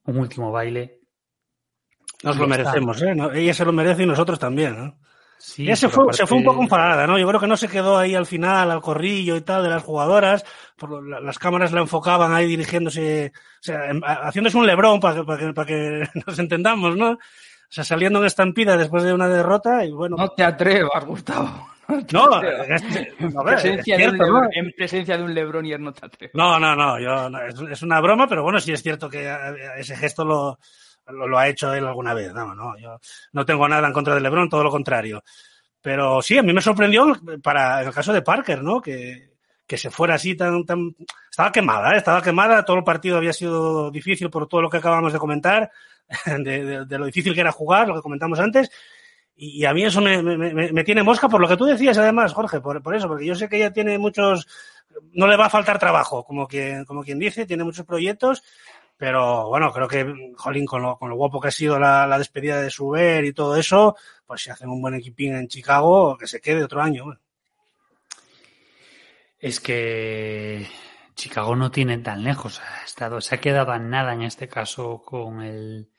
[0.04, 1.00] un último baile.
[2.22, 3.12] Nos lo merecemos, ¿eh?
[3.34, 5.00] Ella se lo merece y nosotros también, ¿no?
[5.48, 7.18] Sí, Ella se fue, se fue un aparte- poco enfadada, ¿no?
[7.20, 9.82] Yo creo que no se quedó ahí al final, al corrillo y tal de las
[9.84, 10.44] jugadoras.
[10.76, 14.66] Por lo- la- las cámaras la enfocaban ahí dirigiéndose, o sea, em- a- haciéndose un
[14.66, 17.12] lebrón para que, para que, para que nos entendamos, ¿no?
[17.12, 17.18] O
[17.68, 20.16] sea, saliendo en estampida después de una derrota y bueno.
[20.18, 21.68] No te atrevas, Gustavo.
[22.12, 22.66] No, En ver,
[23.44, 24.24] presencia, es de un cierto, ¿no?
[24.42, 26.34] Lebron, en presencia de un Lebronier no te atrevas.
[26.34, 29.24] No, no, no, yo, no, es, es una broma, pero bueno, sí es cierto que
[29.28, 29.36] eh,
[29.78, 30.58] ese gesto lo,
[31.08, 32.32] lo, lo ha hecho él alguna vez.
[32.32, 32.98] No, no, yo
[33.32, 35.22] no tengo nada en contra de LeBron, todo lo contrario.
[35.80, 37.06] Pero sí, a mí me sorprendió
[37.42, 38.80] para el caso de Parker, ¿no?
[38.80, 39.30] Que,
[39.66, 40.94] que se fuera así tan, tan,
[41.30, 41.98] estaba quemada, ¿eh?
[41.98, 45.70] estaba quemada, todo el partido había sido difícil por todo lo que acabamos de comentar,
[46.26, 48.70] de, de- de lo difícil que era jugar, lo que comentamos antes.
[49.36, 51.64] Y, y a mí eso me, me- me- me tiene mosca por lo que tú
[51.66, 54.46] decías, además, Jorge, por, por eso, porque yo sé que ella tiene muchos,
[55.12, 58.42] no le va a faltar trabajo, como quien, como quien dice, tiene muchos proyectos,
[58.96, 62.18] pero bueno, creo que, jolín, con lo, con lo guapo que ha sido la, la
[62.18, 63.96] despedida de Suber y todo eso,
[64.26, 67.04] pues si hacen un buen equipín en Chicago, que se quede otro año.
[67.04, 67.20] bueno.
[69.38, 70.66] Es que
[71.14, 72.60] Chicago no tiene tan lejos.
[72.60, 75.90] Ha estado, se ha quedado a nada en este caso con el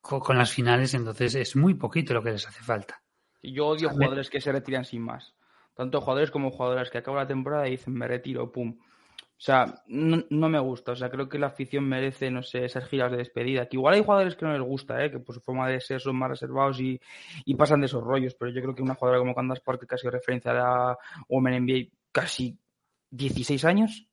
[0.00, 3.00] con, con las finales, entonces es muy poquito lo que les hace falta.
[3.40, 5.34] Y yo odio jugadores que se retiran sin más.
[5.74, 8.78] Tanto jugadores como jugadoras que acaban la temporada y dicen me retiro, pum.
[9.42, 10.92] O sea, no, no me gusta.
[10.92, 13.66] O sea, creo que la afición merece, no sé, esas giras de despedida.
[13.66, 15.10] Que igual hay jugadores que no les gusta, ¿eh?
[15.10, 17.00] que por su forma de ser son más reservados y,
[17.44, 18.36] y pasan de esos rollos.
[18.38, 20.98] Pero yo creo que una jugadora como Candace Parker, que ha sido referencia a la
[21.28, 22.56] Women NBA casi
[23.10, 24.06] 16 años,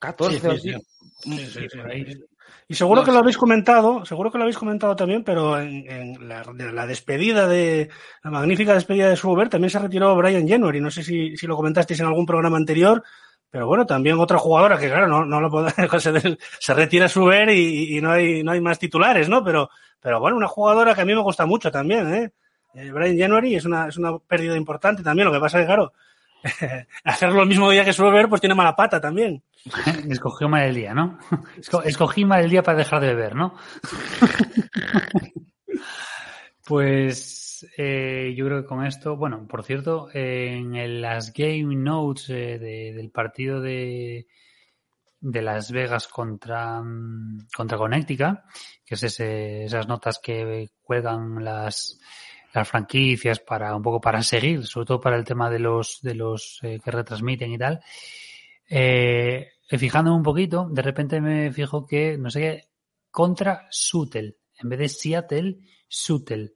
[0.00, 2.20] 14 Sí, o sí, así.
[2.66, 5.88] Y seguro No que lo habéis comentado, seguro que lo habéis comentado también, pero en,
[5.88, 7.88] en la, de la despedida de
[8.24, 10.80] la magnífica despedida de Schubert también se retiró Brian January.
[10.80, 13.04] No sé si, si lo comentasteis en algún programa anterior,
[13.52, 15.68] pero bueno, también otra jugadora que claro, no, no lo puedo,
[16.00, 19.44] se, se retira Schubert y, y no hay, no hay más titulares, ¿no?
[19.44, 19.68] Pero,
[20.00, 22.32] pero bueno, una jugadora que a mí me gusta mucho también, ¿eh?
[22.74, 25.26] Eh, Brian January es una, es una pérdida importante también.
[25.28, 25.92] Lo que pasa es que, claro,
[27.04, 29.42] hacerlo el mismo día que Schubert, pues tiene mala pata también.
[30.08, 31.18] Escogió mal el día, ¿no?
[31.58, 33.54] Esco- Escogí mal el día para dejar de beber, ¿no?
[36.64, 37.41] pues
[37.76, 42.92] eh, yo creo que con esto, bueno, por cierto, en las game notes eh, de-
[42.94, 44.26] del partido de,
[45.20, 48.38] de Las Vegas contra, mm, contra Connecticut,
[48.84, 51.98] que es esas notas que cuelgan las,
[52.54, 56.14] las franquicias para un poco para seguir, sobre todo para el tema de los de
[56.14, 57.80] los eh, que retransmiten y tal.
[59.68, 62.62] Fijándome un poquito, de repente me fijo que, no sé qué,
[63.10, 65.56] contra Sutel, en vez de Seattle,
[65.88, 66.54] Sutel.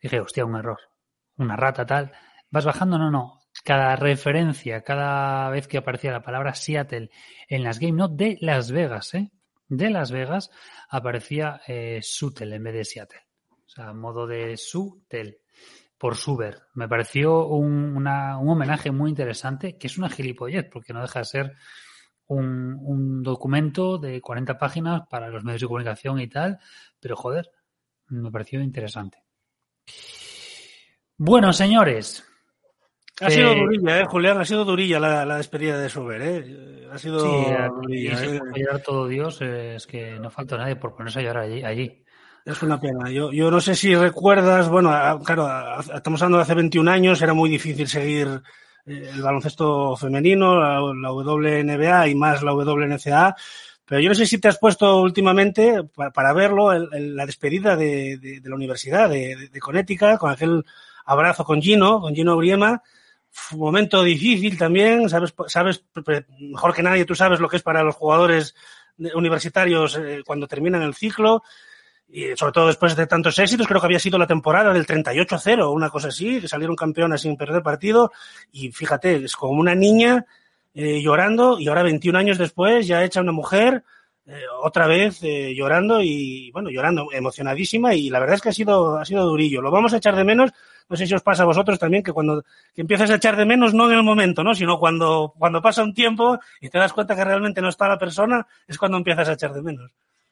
[0.00, 0.78] Dije, hostia, un error,
[1.36, 2.12] una rata tal.
[2.50, 2.98] ¿Vas bajando?
[2.98, 3.40] No, no.
[3.64, 7.10] Cada referencia, cada vez que aparecía la palabra Seattle
[7.48, 9.30] en las Game Notes de Las Vegas, ¿eh?
[9.68, 10.50] De Las Vegas
[10.88, 13.20] aparecía eh, Sutel en vez de Seattle.
[13.50, 15.38] O sea, modo de Sutel
[15.98, 16.62] por Suber.
[16.74, 21.56] Me pareció un homenaje muy interesante, que es una gilipollez, porque no deja de ser
[22.28, 26.58] un, un documento de 40 páginas para los medios de comunicación y tal,
[27.00, 27.50] pero joder,
[28.06, 29.18] me pareció interesante.
[31.16, 32.24] Bueno, señores,
[33.20, 34.40] Ha sido Eh, durilla, ¿eh, Julián?
[34.40, 36.88] Ha sido durilla la, la despedida de Schubert, ¿eh?
[36.92, 37.52] Ha sido sí,
[37.82, 38.40] durilla, ¿eh?
[38.54, 41.62] llorar todo Dios, eh, es que no falta nadie por ponerse a llorar allí.
[41.64, 42.04] allí.
[42.44, 43.10] Es una pena.
[43.10, 44.90] Yo, yo no sé si recuerdas, bueno,
[45.24, 48.40] claro, estamos hablando de hace 21 años, era muy difícil seguir
[48.86, 53.36] el baloncesto femenino, la, la WNBA y más la WNCA,
[53.88, 58.40] pero yo no sé si te has puesto últimamente, pa- para, verlo, la despedida de,
[58.44, 60.64] la universidad de, de, Connecticut, con aquel
[61.06, 62.82] abrazo con Gino, con Gino Briema,
[63.52, 65.84] un momento difícil también, sabes, sabes
[66.38, 68.54] mejor que nadie, tú sabes lo que es para los jugadores
[68.98, 71.42] de- universitarios eh, cuando terminan el ciclo,
[72.10, 75.72] y sobre todo después de tantos éxitos, creo que había sido la temporada del 38-0,
[75.72, 78.12] una cosa así, que salieron campeonas sin perder partido,
[78.52, 80.24] y fíjate, es como una niña
[80.80, 83.82] eh, llorando, y ahora 21 años después ya hecha una mujer,
[84.26, 88.52] eh, otra vez eh, llorando, y bueno, llorando, emocionadísima, y la verdad es que ha
[88.52, 89.60] sido, ha sido durillo.
[89.60, 90.52] Lo vamos a echar de menos,
[90.88, 93.44] no sé si os pasa a vosotros también, que cuando que empiezas a echar de
[93.44, 94.54] menos, no en el momento, ¿no?
[94.54, 97.98] sino cuando, cuando pasa un tiempo y te das cuenta que realmente no está la
[97.98, 99.90] persona, es cuando empiezas a echar de menos.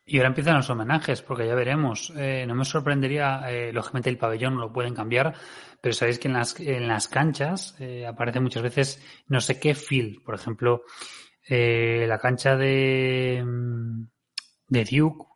[0.08, 2.12] Y ahora empiezan los homenajes, porque ya veremos.
[2.16, 5.34] Eh, no me sorprendería, eh, lógicamente el pabellón no lo pueden cambiar,
[5.80, 9.74] pero sabéis que en las, en las canchas eh, aparece muchas veces no sé qué
[9.74, 10.22] field.
[10.22, 10.82] Por ejemplo,
[11.48, 13.44] la cancha de,
[14.68, 15.26] de Duke,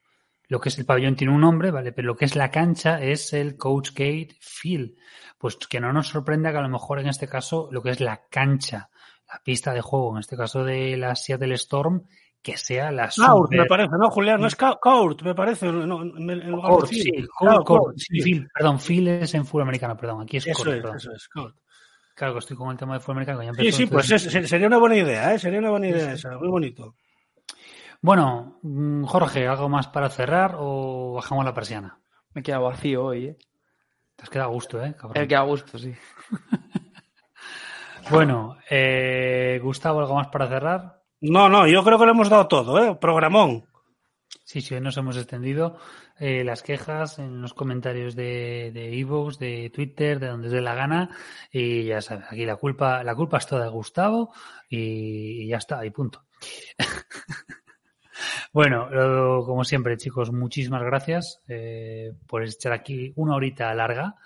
[0.46, 1.92] lo que es el pabellón tiene un nombre, ¿vale?
[1.92, 4.94] Pero lo que es la cancha es el Coach Gate Field.
[5.36, 8.00] Pues que no nos sorprenda que a lo mejor en este caso lo que es
[8.00, 8.90] la cancha,
[9.28, 12.04] la pista de juego, en este caso de la Seattle Storm,
[12.42, 14.40] que sea la Court, me super- parece, ¿no, Julián?
[14.40, 15.70] No es Court, me parece.
[15.70, 18.22] No, en, en lugar de sí, sí.
[18.22, 20.96] Phil, perdón, Phil es en fútbol americano, perdón, aquí es Eso es, perdón.
[20.96, 21.56] eso es, Court.
[22.14, 23.42] Claro que estoy con el tema de fútbol americano.
[23.42, 25.38] ya Sí, sí, pues es- sería una buena idea, ¿eh?
[25.38, 26.94] Sería una buena idea esa, muy bonito.
[28.02, 31.98] Bueno, mm, Jorge, ¿algo más para cerrar o bajamos la persiana?
[32.32, 33.38] Me queda vacío hoy, ¿eh?
[34.16, 34.94] Te has quedado a gusto, ¿eh?
[34.98, 35.20] cabrón?
[35.22, 35.92] El que a gusto, sí.
[38.10, 40.99] Bueno, eh, Gustavo, ¿algo más para cerrar?
[41.20, 42.96] No, no, yo creo que lo hemos dado todo, ¿eh?
[42.98, 43.66] Programón.
[44.44, 45.76] Sí, sí, hoy nos hemos extendido
[46.18, 50.62] eh, las quejas en los comentarios de de iVoox, de Twitter, de donde os dé
[50.62, 51.10] la gana.
[51.52, 54.32] Y ya sabes, aquí la culpa, la culpa es toda de Gustavo
[54.68, 56.24] y, ya está, y punto.
[58.52, 58.88] bueno,
[59.44, 64.16] como siempre, chicos, muchísimas gracias eh, por estar aquí una horita larga,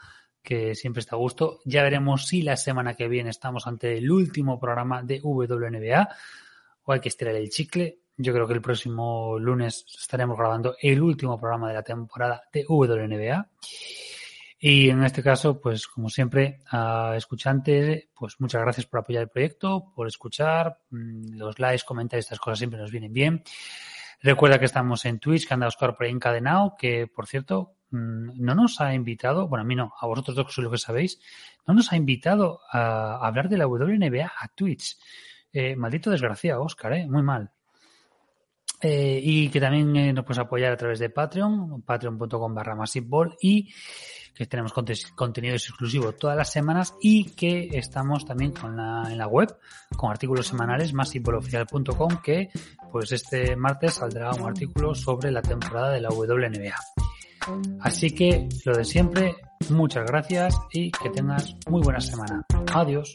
[0.42, 1.60] que siempre está a gusto.
[1.64, 6.08] Ya veremos si la semana que viene estamos ante el último programa de WNBA
[6.84, 8.00] o hay que estirar el chicle.
[8.16, 12.64] Yo creo que el próximo lunes estaremos grabando el último programa de la temporada de
[12.68, 13.48] WNBA.
[14.66, 19.28] Y en este caso, pues como siempre, a escuchantes, pues muchas gracias por apoyar el
[19.28, 23.42] proyecto, por escuchar, mm, los likes, comentarios, estas cosas siempre nos vienen bien.
[24.22, 28.42] Recuerda que estamos en Twitch, que anda Oscar por ahí encadenado, que por cierto, mm,
[28.42, 30.78] no nos ha invitado, bueno, a mí no, a vosotros dos que sois lo que
[30.78, 31.20] sabéis,
[31.66, 34.96] no nos ha invitado a hablar de la WNBA a Twitch.
[35.54, 37.06] Eh, maldito desgraciado, Oscar, ¿eh?
[37.06, 37.50] Muy mal.
[38.82, 43.06] Eh, y que también eh, nos puedes apoyar a través de Patreon, patreon.com barra Massive
[43.08, 43.36] Ball.
[43.40, 43.72] Y
[44.34, 44.72] que tenemos
[45.14, 49.56] contenido exclusivo todas las semanas y que estamos también con la, en la web
[49.96, 52.50] con artículos semanales masipoloficial.com que
[52.90, 56.74] pues este martes saldrá un artículo sobre la temporada de la WNBA.
[57.80, 59.36] Así que lo de siempre,
[59.70, 62.44] muchas gracias y que tengas muy buena semana.
[62.72, 63.14] Adiós.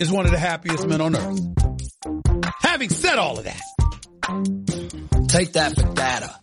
[0.00, 1.40] is one of the happiest men on earth.
[2.60, 3.62] Having said all of that,
[5.28, 6.34] take that for data.